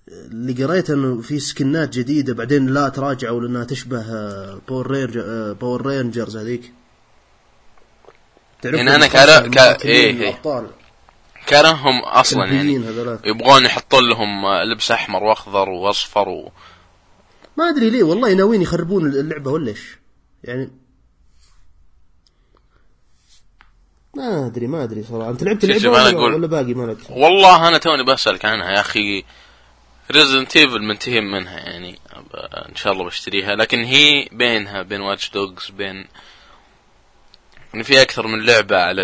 اللي 0.08 0.64
قريت 0.64 0.90
إنه 0.90 1.20
في 1.20 1.40
سكنات 1.40 1.88
جديدة 1.88 2.34
بعدين 2.34 2.66
لا 2.66 2.88
تراجعوا 2.88 3.40
لأنها 3.40 3.64
تشبه 3.64 4.00
آه، 4.00 4.60
Power 4.68 4.90
Ranger 4.90 5.52
Power 5.52 5.86
Rangers 5.86 6.36
هذيك. 6.36 6.72
تعرف 8.62 8.76
يعني 8.76 8.96
الخمسة 8.96 9.12
كلا- 9.12 9.40
كأ- 9.40 9.42
المقاتلين 9.42 9.94
إيه،. 10.20 10.30
الأبطال 10.30 10.66
كانهم 11.46 11.98
أصلا 12.04 12.44
يعني 12.44 12.78
هذولاك. 12.78 13.26
يبغون 13.26 13.64
يحطون 13.64 14.08
لهم 14.08 14.46
لبس 14.46 14.90
أحمر 14.90 15.22
وأخضر 15.22 15.68
وأصفر 15.68 16.28
و... 16.28 16.52
ما 17.56 17.68
أدري 17.68 17.90
ليه 17.90 18.02
والله 18.02 18.34
ناويين 18.34 18.62
يخربون 18.62 19.06
اللعبة 19.06 19.50
ولا 19.50 19.68
إيش؟ 19.68 19.98
يعني 20.44 20.70
ما 24.16 24.46
أدري 24.46 24.66
ما 24.66 24.84
أدري 24.84 25.02
صراحة. 25.02 25.30
أنت 25.30 25.44
لعبت 25.44 25.64
اللعبة 25.64 25.88
ولا, 25.90 26.18
ولا 26.18 26.46
باقي 26.46 26.74
ما 26.74 26.86
لعبت؟ 26.86 27.10
والله 27.10 27.68
أنا 27.68 27.78
توني 27.78 28.04
بسألك 28.04 28.44
عنها 28.44 28.70
يا 28.70 28.80
أخي. 28.80 29.24
Resident 30.10 30.56
Evil 30.56 30.82
منتهين 30.82 31.24
منها 31.24 31.58
يعني 31.58 31.98
إن 32.68 32.76
شاء 32.76 32.92
الله 32.92 33.04
بشتريها. 33.04 33.54
لكن 33.54 33.84
هي 33.84 34.28
بينها 34.32 34.82
بين 34.82 35.00
Watch 35.00 35.30
Dogs 35.30 35.70
بين 35.70 36.06
يعني 37.72 37.84
في 37.84 38.02
أكثر 38.02 38.26
من 38.26 38.46
لعبة 38.46 38.76
على 38.76 39.02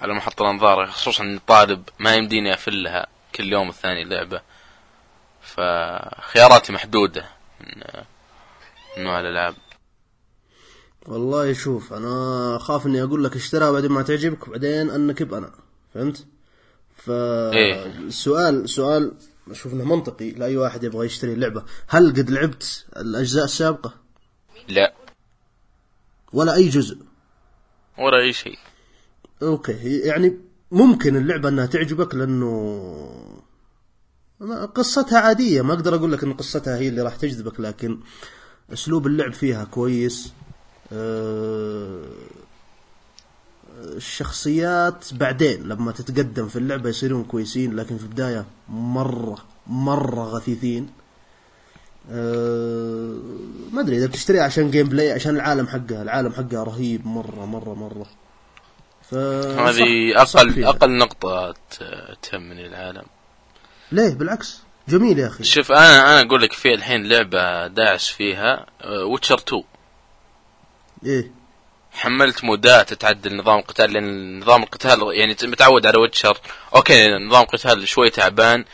على 0.00 0.14
محط 0.14 0.42
الأنظار 0.42 0.86
خصوصا 0.86 1.24
اني 1.24 1.40
طالب 1.46 1.88
ما 1.98 2.14
يمديني 2.14 2.54
أفلها 2.54 3.06
كل 3.34 3.52
يوم 3.52 3.68
الثاني 3.68 4.04
لعبة. 4.04 4.40
فخياراتي 5.40 6.72
محدودة 6.72 7.24
من 7.60 7.82
نوع 9.04 9.20
الألعاب. 9.20 9.54
والله 11.06 11.52
شوف 11.52 11.92
أنا 11.92 12.58
خاف 12.58 12.86
إني 12.86 13.02
أقول 13.02 13.24
لك 13.24 13.36
اشتريها 13.36 13.70
بعدين 13.70 13.90
ما 13.90 14.02
تعجبك 14.02 14.48
وبعدين 14.48 14.90
انكب 14.90 15.34
أنا 15.34 15.50
فهمت؟ 15.94 16.26
إيه. 17.08 17.84
فالسؤال 17.84 18.70
سؤال 18.70 19.12
أشوف 19.50 19.72
انه 19.72 19.84
منطقي 19.84 20.30
لاي 20.30 20.56
واحد 20.56 20.84
يبغى 20.84 21.06
يشتري 21.06 21.32
اللعبة. 21.32 21.64
هل 21.86 22.10
قد 22.10 22.30
لعبت 22.30 22.86
الأجزاء 22.96 23.44
السابقة؟ 23.44 23.94
لا. 24.68 24.94
ولا 26.32 26.54
أي 26.54 26.68
جزء؟ 26.68 26.98
ولا 27.98 28.18
أي 28.18 28.32
شيء. 28.32 28.58
أوكي. 29.42 29.98
يعني 29.98 30.38
ممكن 30.70 31.16
اللعبة 31.16 31.48
أنها 31.48 31.66
تعجبك 31.66 32.14
لأنه 32.14 33.46
قصتها 34.74 35.18
عادية. 35.18 35.62
ما 35.62 35.72
أقدر 35.72 35.94
أقول 35.94 36.12
لك 36.12 36.24
إن 36.24 36.32
قصتها 36.32 36.76
هي 36.76 36.88
اللي 36.88 37.02
راح 37.02 37.16
تجذبك 37.16 37.60
لكن 37.60 38.00
أسلوب 38.72 39.06
اللعب 39.06 39.32
فيها 39.32 39.64
كويس. 39.64 40.32
أه، 40.92 42.04
الشخصيات 43.76 45.14
بعدين 45.14 45.68
لما 45.68 45.92
تتقدم 45.92 46.48
في 46.48 46.56
اللعبة 46.56 46.88
يصيرون 46.90 47.24
كويسين 47.24 47.76
لكن 47.76 47.98
في 47.98 48.02
البداية 48.04 48.44
مرة 48.68 49.38
مرة 49.66 50.24
غثيثين. 50.24 50.90
أه، 52.10 53.16
ما 53.72 53.80
أدري 53.80 53.96
إذا 53.96 54.06
بتشتريها 54.06 54.42
عشان 54.42 54.70
gameplay 54.70 55.12
عشان 55.12 55.34
العالم 55.34 55.66
حقها 55.66 56.02
العالم 56.02 56.32
حقها 56.32 56.64
رهيب 56.64 57.06
مرة 57.06 57.44
مرة 57.44 57.74
مرة. 57.74 58.06
ف 59.10 59.14
هذه 59.14 60.22
أقل 60.22 60.50
فيها. 60.50 60.68
أقل 60.68 60.98
نقطة 60.98 61.54
تهمني 62.22 62.66
العالم. 62.66 63.04
ليه؟ 63.92 64.14
بالعكس. 64.14 64.60
جميل 64.88 65.18
يا 65.18 65.26
أخي. 65.26 65.44
شوف 65.44 65.72
أنا 65.72 66.12
أنا 66.12 66.28
أقول 66.28 66.42
لك 66.42 66.52
في 66.52 66.74
الحين 66.74 67.06
لعبة 67.06 67.66
داعس 67.66 68.08
فيها 68.08 68.66
Witcher 69.12 69.38
2 69.38 69.62
إيه. 71.06 71.30
حملت 71.96 72.44
مودات 72.44 72.94
تعدل 72.94 73.36
نظام 73.36 73.58
القتال 73.58 73.92
لأن 73.92 74.40
نظام 74.40 74.62
القتال 74.62 75.00
يعني 75.12 75.36
متعود 75.42 75.86
على 75.86 75.98
Witcher 75.98 76.38
okay 76.74 77.08
نظام 77.08 77.42
القتال 77.42 77.88
شوي 77.88 78.10
تعبان 78.10 78.64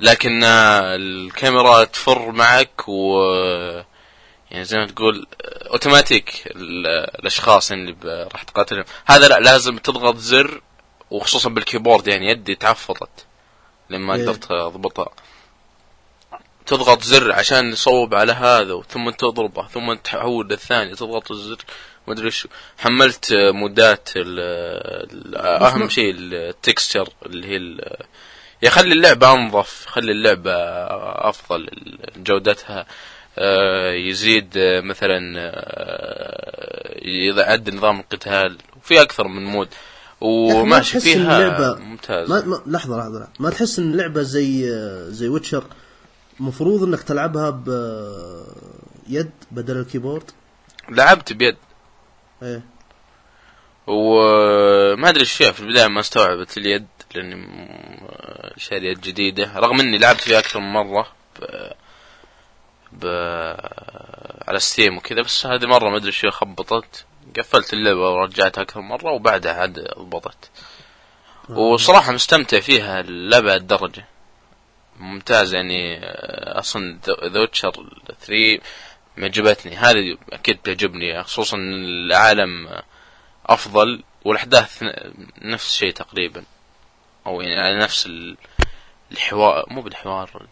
لكن 0.00 0.44
آه، 0.44 0.96
الكاميرا 0.96 1.84
تفر 1.84 2.32
معك 2.32 2.88
و 2.88 3.22
يعني 4.50 4.64
زي 4.64 4.78
ما 4.78 4.86
تقول 4.86 5.26
أوتوماتيك 5.72 6.42
ال- 6.56 6.86
الأشخاص 7.20 7.72
اللي 7.72 7.92
ب- 7.92 8.28
راح 8.32 8.42
تقاتلهم. 8.42 8.84
هذا 9.06 9.28
لا 9.28 9.40
لازم 9.40 9.78
تضغط 9.78 10.16
زر 10.16 10.60
وخصوصا 11.10 11.48
بال 11.50 11.62
keyboard 11.62 12.08
يعني 12.08 12.30
يدي 12.30 12.54
تعفضت 12.54 13.26
لما 13.90 14.14
إيه. 14.14 14.22
قدرت 14.22 14.50
أضبطها. 14.50 15.08
تضغط 16.66 17.02
زر 17.02 17.32
عشان 17.32 17.72
يصوب 17.72 18.14
على 18.14 18.32
هذا 18.32 18.82
ثم 18.88 19.10
تضربه 19.10 19.66
ثم 19.68 19.94
تحول 19.94 20.48
للثاني 20.48 20.94
تضغط 20.94 21.30
الزر 21.30 21.58
ما 22.06 22.14
أدري 22.14 22.26
إيش 22.26 22.48
حملت 22.78 23.32
آه، 23.32 23.50
مودات 23.50 24.08
أهم 25.36 25.88
شيء 25.88 26.14
التكستشر 26.18 27.08
اللي 27.26 27.48
هي 27.48 27.78
يخلي 28.62 28.92
اللعبة 28.92 29.32
أنظف 29.32 29.84
يخلي 29.86 30.12
اللعبة 30.12 30.52
أفضل 31.28 31.70
جودتها 32.16 32.86
آه، 33.38 33.92
يزيد 33.92 34.56
آه، 34.56 34.80
مثلا 34.80 35.34
آه، 35.36 36.94
يعدل 36.98 37.76
نظام 37.76 38.00
القتال 38.00 38.58
وفي 38.76 39.02
أكثر 39.02 39.28
من 39.28 39.44
مود. 39.44 39.68
وماشي 40.20 41.00
فيها 41.00 41.36
اللعبة 41.36 41.80
ممتاز. 41.80 42.30
ما, 42.30 42.44
ما 42.44 42.62
لحظة 42.66 42.98
لحظة. 42.98 43.28
ما 43.40 43.50
تحس 43.50 43.78
إن 43.78 43.92
اللعبة 43.92 44.22
زي 44.22 44.70
زي 45.10 45.28
Witcher 45.28 45.64
مفروض 46.40 46.82
إنك 46.82 47.02
تلعبها 47.02 47.50
بيد 47.50 49.30
بدل 49.50 49.76
ال 49.76 49.81
keyboard؟ 49.81 50.30
لعبت 50.88 51.32
بيد. 51.32 51.56
إيه. 52.42 52.62
وما 53.86 55.08
أدري 55.08 55.20
إيش 55.20 55.32
فيها. 55.32 55.52
في 55.52 55.60
البداية 55.60 55.86
ما 55.86 56.00
استوعبت 56.00 56.58
اليد 56.58 56.86
لأني 57.14 57.48
شاري 58.56 58.86
يد 58.86 59.00
جديدة. 59.00 59.52
رغم 59.56 59.80
إني 59.80 59.98
لعبت 59.98 60.20
فيها 60.20 60.38
أكثر 60.38 60.60
من 60.60 60.72
مرة 60.72 61.12
ب... 61.40 61.44
ب... 62.92 63.06
على 64.48 64.58
Steam 64.58 64.96
وكذا 64.96 65.22
بس 65.22 65.46
هذه 65.46 65.66
مرة 65.66 65.90
ما 65.90 65.96
أدري 65.96 66.06
إيش 66.06 66.18
فيها 66.18 66.30
خبطت. 66.30 67.06
قفلت 67.38 67.72
اللعبة 67.72 68.10
ورجعتها 68.10 68.62
أكثر 68.62 68.80
مرة 68.80 69.10
وبعدها 69.12 69.52
عاد 69.52 69.88
ضبطت. 69.98 70.50
وصراحة 71.48 72.12
مستمتع 72.12 72.60
فيها 72.60 73.00
اللعبه 73.00 73.54
الدرجه 73.54 74.04
ممتاز 75.00 75.54
يعني 75.54 75.98
آه، 76.04 76.58
أصلا 76.58 76.98
ذا 77.24 77.40
ويتشر 77.40 78.00
3 78.20 78.58
معجبتني 79.16 79.76
هذه 79.76 80.18
أكيد 80.32 80.58
تعجبني 80.58 81.22
خصوصا 81.22 81.56
العالم 81.56 82.68
أفضل 83.46 84.02
والأحداث 84.24 84.82
نفس 85.42 85.66
الشيء 85.66 85.92
تقريبا. 85.92 86.44
أو 87.26 87.40
يعني 87.40 87.60
على 87.60 87.78
نفس 87.78 88.06
ال- 88.06 88.36
الحوار 89.12 89.64
مو 89.70 89.82
بالحوار 89.82 90.46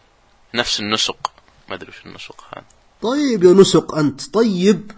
نفس 0.53 0.79
النسق. 0.79 1.31
ما 1.69 1.75
أدري 1.75 1.89
وش 1.89 2.05
النسق 2.05 2.45
هذا. 2.55 2.65
طيب 3.01 3.43
يا 3.43 3.53
نسق 3.53 3.95
أنت 3.95 4.33
طيب. 4.33 4.91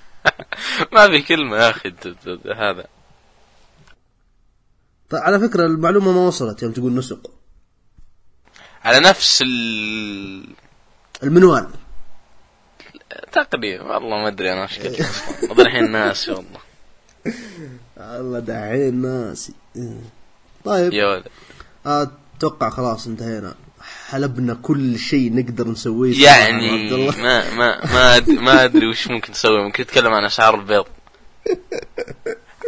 ما 0.92 1.06
في 1.08 1.22
كلمة 1.22 1.56
يا 1.56 1.70
أخي 1.70 1.94
هذا. 2.56 2.86
طيب 5.10 5.22
على 5.22 5.40
فكرة 5.40 5.66
المعلومة 5.66 6.12
ما 6.12 6.20
وصلت 6.20 6.62
يوم 6.62 6.72
تقول 6.72 6.94
نسق. 6.94 7.30
على 8.84 9.00
نفس 9.00 9.42
ال 9.42 10.46
المنوال. 11.22 11.70
تقريبا 13.32 13.84
والله 13.84 14.16
ما 14.22 14.28
أدري 14.28 14.52
أنا 14.52 14.62
إيش 14.62 14.78
قلت 14.78 15.00
أصلا. 15.00 15.48
والله 15.48 15.62
الحين 15.64 15.90
ناسي 15.92 16.30
والله. 16.30 16.60
الله 17.98 18.38
دحين 18.38 18.94
ناسي. 19.02 19.52
طيب. 20.64 20.92
يا 20.92 21.06
ولد. 21.06 21.24
أتوقع 21.86 22.70
خلاص 22.70 23.06
انتهينا. 23.06 23.54
حلبنا 24.08 24.54
كل 24.54 24.98
شيء 24.98 25.34
نقدر 25.34 25.68
نسويه. 25.68 26.24
يعني 26.24 26.88
ما 26.90 27.50
ما 27.56 27.86
ما 27.86 28.18
أد- 28.20 28.28
ما 28.28 28.64
أدري 28.64 28.86
وش 28.86 29.08
ممكن 29.08 29.32
تسوي 29.32 29.62
ممكن 29.64 29.86
تتكلم 29.86 30.12
عن 30.12 30.24
أسعار 30.24 30.54
البيض. 30.54 30.84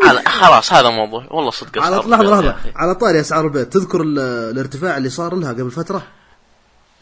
على 0.04 0.22
خلاص 0.26 0.72
هذا 0.72 0.90
موضوع. 0.90 1.26
والله 1.30 1.50
صدق 1.50 1.82
على 1.82 1.96
لحظة 1.96 2.14
البيض 2.14 2.44
لحظة. 2.44 2.56
على 2.76 2.94
طاري 2.94 3.20
أسعار 3.20 3.44
البيت 3.44 3.72
تذكر 3.72 4.02
ال- 4.02 4.18
الارتفاع 4.50 4.96
اللي 4.96 5.08
صار 5.10 5.34
لها 5.34 5.52
قبل 5.52 5.70
فترة؟ 5.70 6.02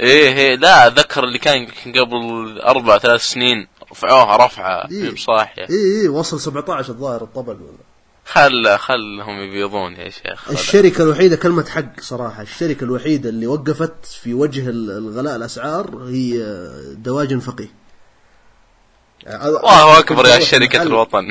إيه 0.01 0.33
إيه 0.37 0.57
لا 0.57 0.87
أتذكر 0.87 1.25
اللي 1.25 1.39
كان 1.39 1.67
قبل 1.97 2.61
أربع 2.61 2.99
ثلاث 2.99 3.21
سنين 3.21 3.67
رفعوها 3.93 4.47
رفعة. 4.47 4.89
إيه. 4.91 5.11
بصاحيه 5.11 5.63
اي 5.71 6.01
اي 6.03 6.09
وصل 6.09 6.41
17 6.41 6.89
الظاهر 6.93 7.23
الطبق 7.23 7.53
ولا. 7.53 7.79
خل 8.27 8.79
خلهم 8.79 9.41
يبيضون 9.41 9.93
يا 9.93 10.11
شيخ. 10.11 10.41
خل. 10.45 10.53
الشركة 10.53 11.03
الوحيدة 11.05 11.37
كلمة 11.37 11.65
حق 11.65 12.01
صراحة 12.01 12.43
الشركة 12.43 12.85
الوحيدة 12.85 13.31
اللي 13.31 13.47
وقفت 13.47 14.05
في 14.23 14.35
وجه 14.35 14.69
ال- 14.69 14.91
الغلاء 14.91 15.37
الأسعار 15.37 16.05
هي 16.09 16.39
دواجن 16.95 17.39
فقيه. 17.39 17.69
الله 19.27 19.99
أكبر 19.99 20.27
يا 20.27 20.41
شركة 20.41 20.83
الوطن. 20.83 21.31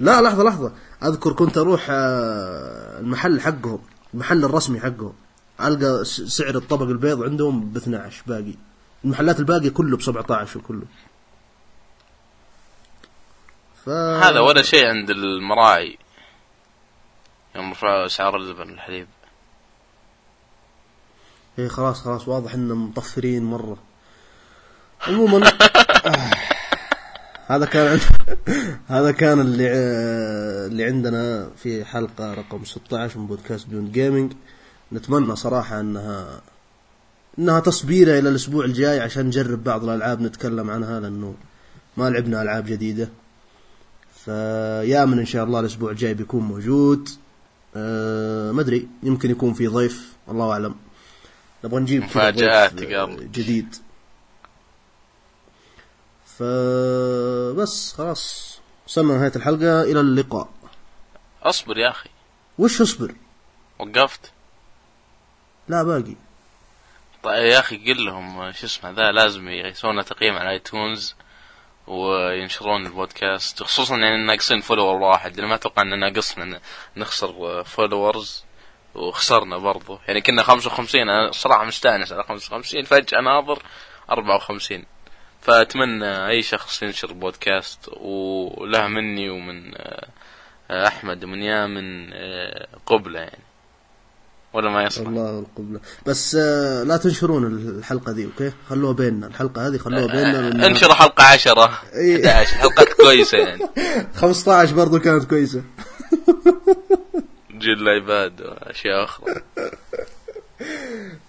لا 0.00 0.20
لحظة 0.20 0.44
لحظة. 0.44 0.72
أذكر 1.04 1.32
كنت 1.32 1.58
أروح 1.58 1.86
آه، 1.90 2.98
المحل 3.00 3.40
حقهم 3.40 3.78
المحل 4.14 4.44
الرسمي 4.44 4.80
حقهم. 4.80 5.12
ألقى 5.68 6.04
س- 6.04 6.20
سعر 6.20 6.54
الطبق 6.56 6.82
البيض 6.86 7.22
عندهم 7.22 7.60
ب 7.72 7.76
12 7.76 8.22
باقي. 8.26 8.54
المحلات 9.04 9.38
الباقي 9.38 9.70
كله 9.70 9.96
ب 9.96 10.02
17 10.02 10.58
وكله 10.58 10.82
ف... 13.84 13.88
هذا 13.88 14.40
ولا 14.40 14.62
شيء 14.62 14.86
عند 14.86 15.10
المراعي. 15.10 15.98
يوم 17.56 17.70
رفعوا 17.72 18.06
اسعار 18.06 18.36
اللبن 18.36 18.70
والحليب 18.70 19.06
إيه 21.58 21.68
خلاص 21.68 22.00
خلاص 22.02 22.28
واضح 22.28 22.54
ان 22.54 22.68
مطفرين 22.68 23.44
مرة. 23.44 23.78
عموما 25.08 25.48
آه، 26.06 26.30
هذا 27.54 27.66
كان. 27.66 28.00
هذا 28.88 29.12
كان 29.12 29.40
اللي 29.40 29.68
اللي 30.66 30.84
عندنا 30.84 31.50
في 31.56 31.84
حلقة 31.84 32.34
رقم 32.34 32.64
16 32.64 33.18
من 33.18 33.26
بودكاست 33.26 33.66
بيوند 33.68 33.92
جيمنج 33.92 34.32
نتمنى 34.92 35.36
صراحة 35.36 35.80
انها 35.80 36.40
أنها 37.38 37.60
تصبيرة 37.60 38.18
إلى 38.18 38.28
الأسبوع 38.28 38.64
الجاي 38.64 39.00
عشان 39.00 39.26
نجرب 39.26 39.64
بعض 39.64 39.84
الألعاب 39.84 40.20
نتكلم 40.20 40.70
عنها 40.70 41.00
لأنه 41.00 41.34
ما 41.96 42.10
لعبنا 42.10 42.42
ألعاب 42.42 42.66
جديدة. 42.66 43.08
فيامن 44.24 45.18
إن 45.18 45.26
شاء 45.26 45.44
الله 45.44 45.60
الأسبوع 45.60 45.90
الجاي 45.90 46.14
بيكون 46.14 46.42
موجود. 46.42 47.08
أه 47.76 48.52
ما 48.52 48.60
أدري 48.60 48.88
يمكن 49.02 49.30
يكون 49.30 49.54
في 49.54 49.66
ضيف 49.66 50.12
الله 50.28 50.52
أعلم. 50.52 50.74
نبغى 51.64 51.80
نجيب 51.80 52.02
مفاجآت. 52.02 52.82
آه، 52.82 53.06
جديد. 53.06 53.76
فبس 56.26 57.92
خلاص. 57.92 58.58
وصلنا 58.86 59.18
نهاية 59.18 59.32
الحلقة 59.36 59.82
إلى 59.82 60.00
اللقاء. 60.00 60.48
اصبر 61.42 61.78
يا 61.78 61.90
أخي. 61.90 62.08
وش 62.58 62.80
اصبر؟ 62.80 63.14
وقفت. 63.78 64.20
لا 65.70 65.82
باقي. 65.82 66.16
طيب 67.22 67.44
يا 67.44 67.58
أخي 67.58 67.76
قل 67.76 68.04
لهم 68.04 68.52
شو 68.52 68.66
اسمه 68.66 68.90
ذا 68.90 69.12
لازم 69.12 69.48
يسوون 69.48 70.04
تقييم 70.04 70.36
على 70.36 70.50
iTunes 70.50 71.14
وينشرون 71.86 72.86
البودكاست 72.86 73.62
خصوصا 73.62 73.96
يعني 73.96 74.26
ناقصين 74.26 74.60
follower 74.60 74.94
واحد 74.94 75.36
لأن 75.36 75.48
ما 75.48 75.54
أتوقع 75.54 75.82
ان 75.82 75.98
ناقصنا 75.98 76.60
نخسر 76.96 77.64
followers 77.64 78.44
وخسرنا 78.94 79.58
برضو. 79.58 79.98
يعني 80.08 80.20
كنا 80.20 80.42
55 80.42 81.00
أنا 81.00 81.30
صراحة 81.32 81.64
مستأنس 81.64 82.12
على 82.12 82.22
55 82.22 82.84
فجأة 82.84 83.20
ناظر 83.20 83.62
54 84.10 84.84
فأتمنى 85.40 86.28
أي 86.28 86.42
شخص 86.42 86.82
ينشر 86.82 87.08
البودكاست 87.08 87.90
وله 87.96 88.86
مني 88.86 89.30
ومن 89.30 89.74
أحمد 90.70 91.24
ومن 91.24 91.42
يامن 91.42 92.12
آه، 92.12 92.68
قبله 92.86 93.20
يعني. 93.20 93.49
ولا 94.52 94.70
ما 94.70 94.82
يصلح. 94.84 95.08
الله 95.08 95.38
القبلة. 95.38 95.80
بس 96.06 96.34
آه 96.40 96.82
لا 96.82 96.96
تنشرون 96.96 97.46
الحلقة 97.46 98.12
دي 98.12 98.24
okay؟ 98.24 98.52
خلوها 98.70 98.92
بيننا. 98.92 99.26
الحلقة 99.26 99.66
هذه 99.66 99.76
خلوها 99.78 100.06
بيننا 100.06 100.50
لأنها- 100.50 100.64
انشر 100.64 100.94
حلقة 100.94 101.24
عشرة. 101.24 101.70
إيه. 101.94 102.16
11 102.26 102.54
حلقات 102.54 102.88
كويسة 102.92 103.38
يعني. 103.38 103.62
15 104.20 104.74
برضو 104.74 104.98
كانت 104.98 105.24
كويسة. 105.24 105.62
جيل 107.58 107.78
ال 107.82 107.94
iPad 107.94 108.40
واشياء 108.40 109.04
أخرى. 109.04 109.34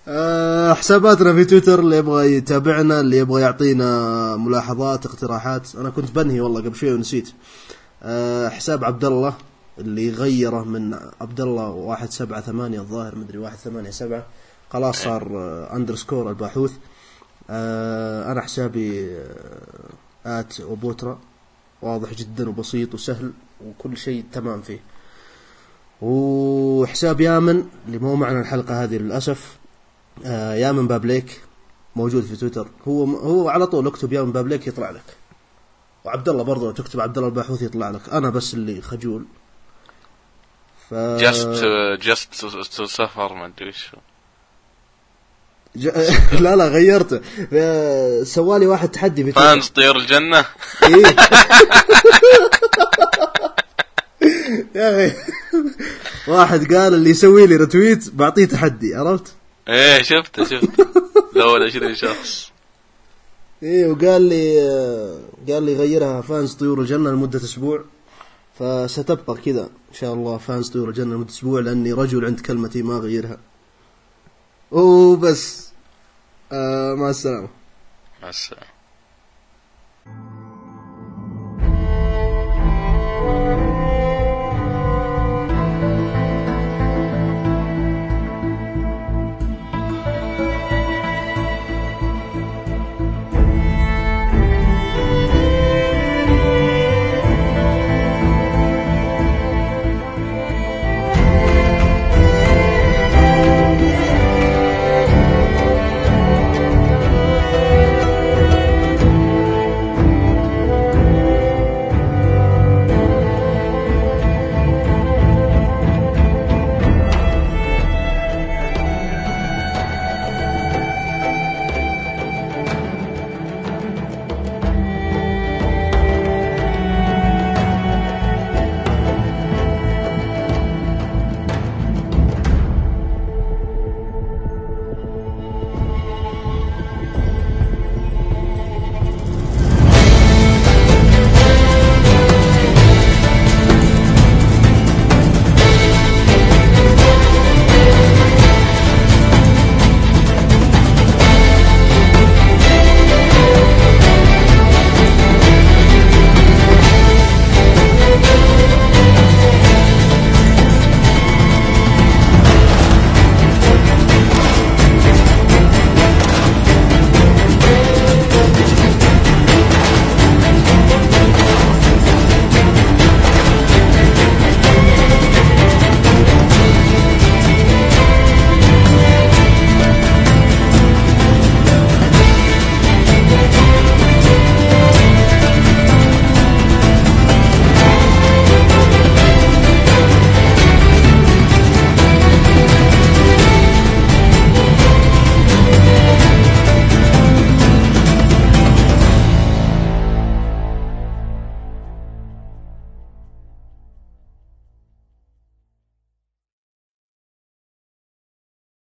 آه، 0.08 0.74
حساباتنا 0.74 1.34
في 1.34 1.46
تويتر 1.46 1.80
اللي 1.80 1.98
يبغى 1.98 2.36
يتابعنا 2.36 3.00
اللي 3.00 3.18
يبغى 3.18 3.42
يعطينا 3.42 4.36
ملاحظات 4.36 5.06
اقتراحات. 5.06 5.76
أنا 5.76 5.90
كنت 5.90 6.12
بنهي 6.12 6.42
والله 6.42 6.62
قبل 6.62 6.76
شوي 6.76 6.94
ونسيت. 6.94 7.30
آه، 8.04 8.50
حساب 8.50 8.84
عبد 8.86 9.06
الله. 9.06 9.34
اللي 9.78 10.10
غيره 10.10 10.64
من 10.64 11.00
عبد 11.22 11.42
الله 11.42 11.70
واحد 11.70 12.12
سبعة 12.12 12.42
ثمانية 12.42 12.80
الظاهر 12.80 13.16
مدري 13.16 13.38
واحد 13.38 13.58
ثمانية 13.58 13.90
سبعة. 13.90 14.26
خلاص 14.70 15.04
صار 15.04 15.28
آه، 15.38 15.76
underscore 15.76 16.30
الباحوث. 16.30 16.72
آه، 17.50 18.32
أنا 18.32 18.42
حسابي 18.42 19.12
آه، 19.16 20.40
at 20.40 20.62
وبوترا. 20.62 21.20
واضح 21.82 22.14
جدا 22.14 22.50
وبسيط 22.50 22.94
وسهل 22.94 23.32
وكل 23.66 23.98
شيء 23.98 24.24
تمام 24.34 24.62
فيه. 24.62 24.80
وحساب 26.02 27.22
يامن 27.22 27.64
اللي 27.88 27.98
مو 27.98 28.16
معنا 28.16 28.40
الحلقة 28.40 28.84
هذه 28.84 28.98
للأسف. 28.98 29.58
آه 30.26 30.54
يامن 30.54 30.88
بابليك 30.88 31.42
موجود 31.96 32.24
في 32.24 32.36
تويتر. 32.36 32.68
هو 32.88 33.04
هو 33.04 33.50
على 33.50 33.68
طول 33.68 33.88
اكتب 33.88 34.14
يامن 34.14 34.32
بابليك 34.32 34.68
يطلع 34.68 34.90
لك. 34.90 35.04
وعبد 36.06 36.30
الله 36.30 36.44
برضه 36.44 36.72
تكتب 36.72 37.00
عبد 37.00 37.18
الله 37.18 37.30
الباحوث 37.30 37.62
يطلع 37.62 37.90
لك. 37.90 38.10
أنا 38.10 38.30
بس 38.30 38.54
اللي 38.54 38.82
خجول. 38.82 39.26
ف 40.92 40.94
جست 40.94 41.48
جست 42.02 42.34
سفر 42.84 43.34
ما 43.34 43.46
أدري 43.46 43.70
وش 43.70 43.90
ج... 45.76 45.88
لا 46.44 46.56
لا 46.56 46.68
غيرته 46.68 47.22
سوالي 48.24 48.68
واحد 48.68 48.90
تحدي 48.92 49.24
في 49.24 49.32
fans 49.32 49.68
طيور 49.68 49.96
الجنة. 49.98 50.46
إيه. 50.84 51.16
يا 54.76 55.08
أخي. 55.08 55.16
واحد 56.28 56.74
قال 56.74 56.94
اللي 56.94 57.10
يسوي 57.10 57.48
لي 57.48 57.56
retweet 57.56 58.10
بعطيه 58.14 58.46
تحدي 58.46 58.96
عرفت؟ 58.96 59.34
إيه 59.68 60.02
شفته 60.02 60.44
شفته. 60.44 60.86
الأول 61.36 61.64
20 61.64 61.96
شخص. 61.96 62.52
إيه 63.64 63.86
وقال 63.88 64.22
لي 64.22 64.60
قال 65.50 65.64
لي 65.64 65.76
غيرها 65.76 66.22
fans 66.22 66.54
طيور 66.54 66.82
الجنة 66.82 67.10
لمدة 67.10 67.40
أسبوع. 67.40 67.84
فستبقى 68.62 69.42
كذا 69.42 69.64
إن 69.64 69.94
شاء 69.94 70.14
الله 70.14 70.38
fans 70.38 70.70
طيور 70.70 70.90
الجنة 70.90 71.16
لمدة 71.16 71.30
أسبوع 71.30 71.60
لأني 71.60 71.94
رجل 71.94 72.26
عند 72.26 72.40
كلمتي 72.40 72.82
ما 72.82 72.98
اغيرها 72.98 73.38
وبس 74.72 75.72
آه 76.52 76.94
مع 76.94 77.10
السلامة. 77.10 77.50
مع 78.24 78.30
السلامة. 78.30 78.71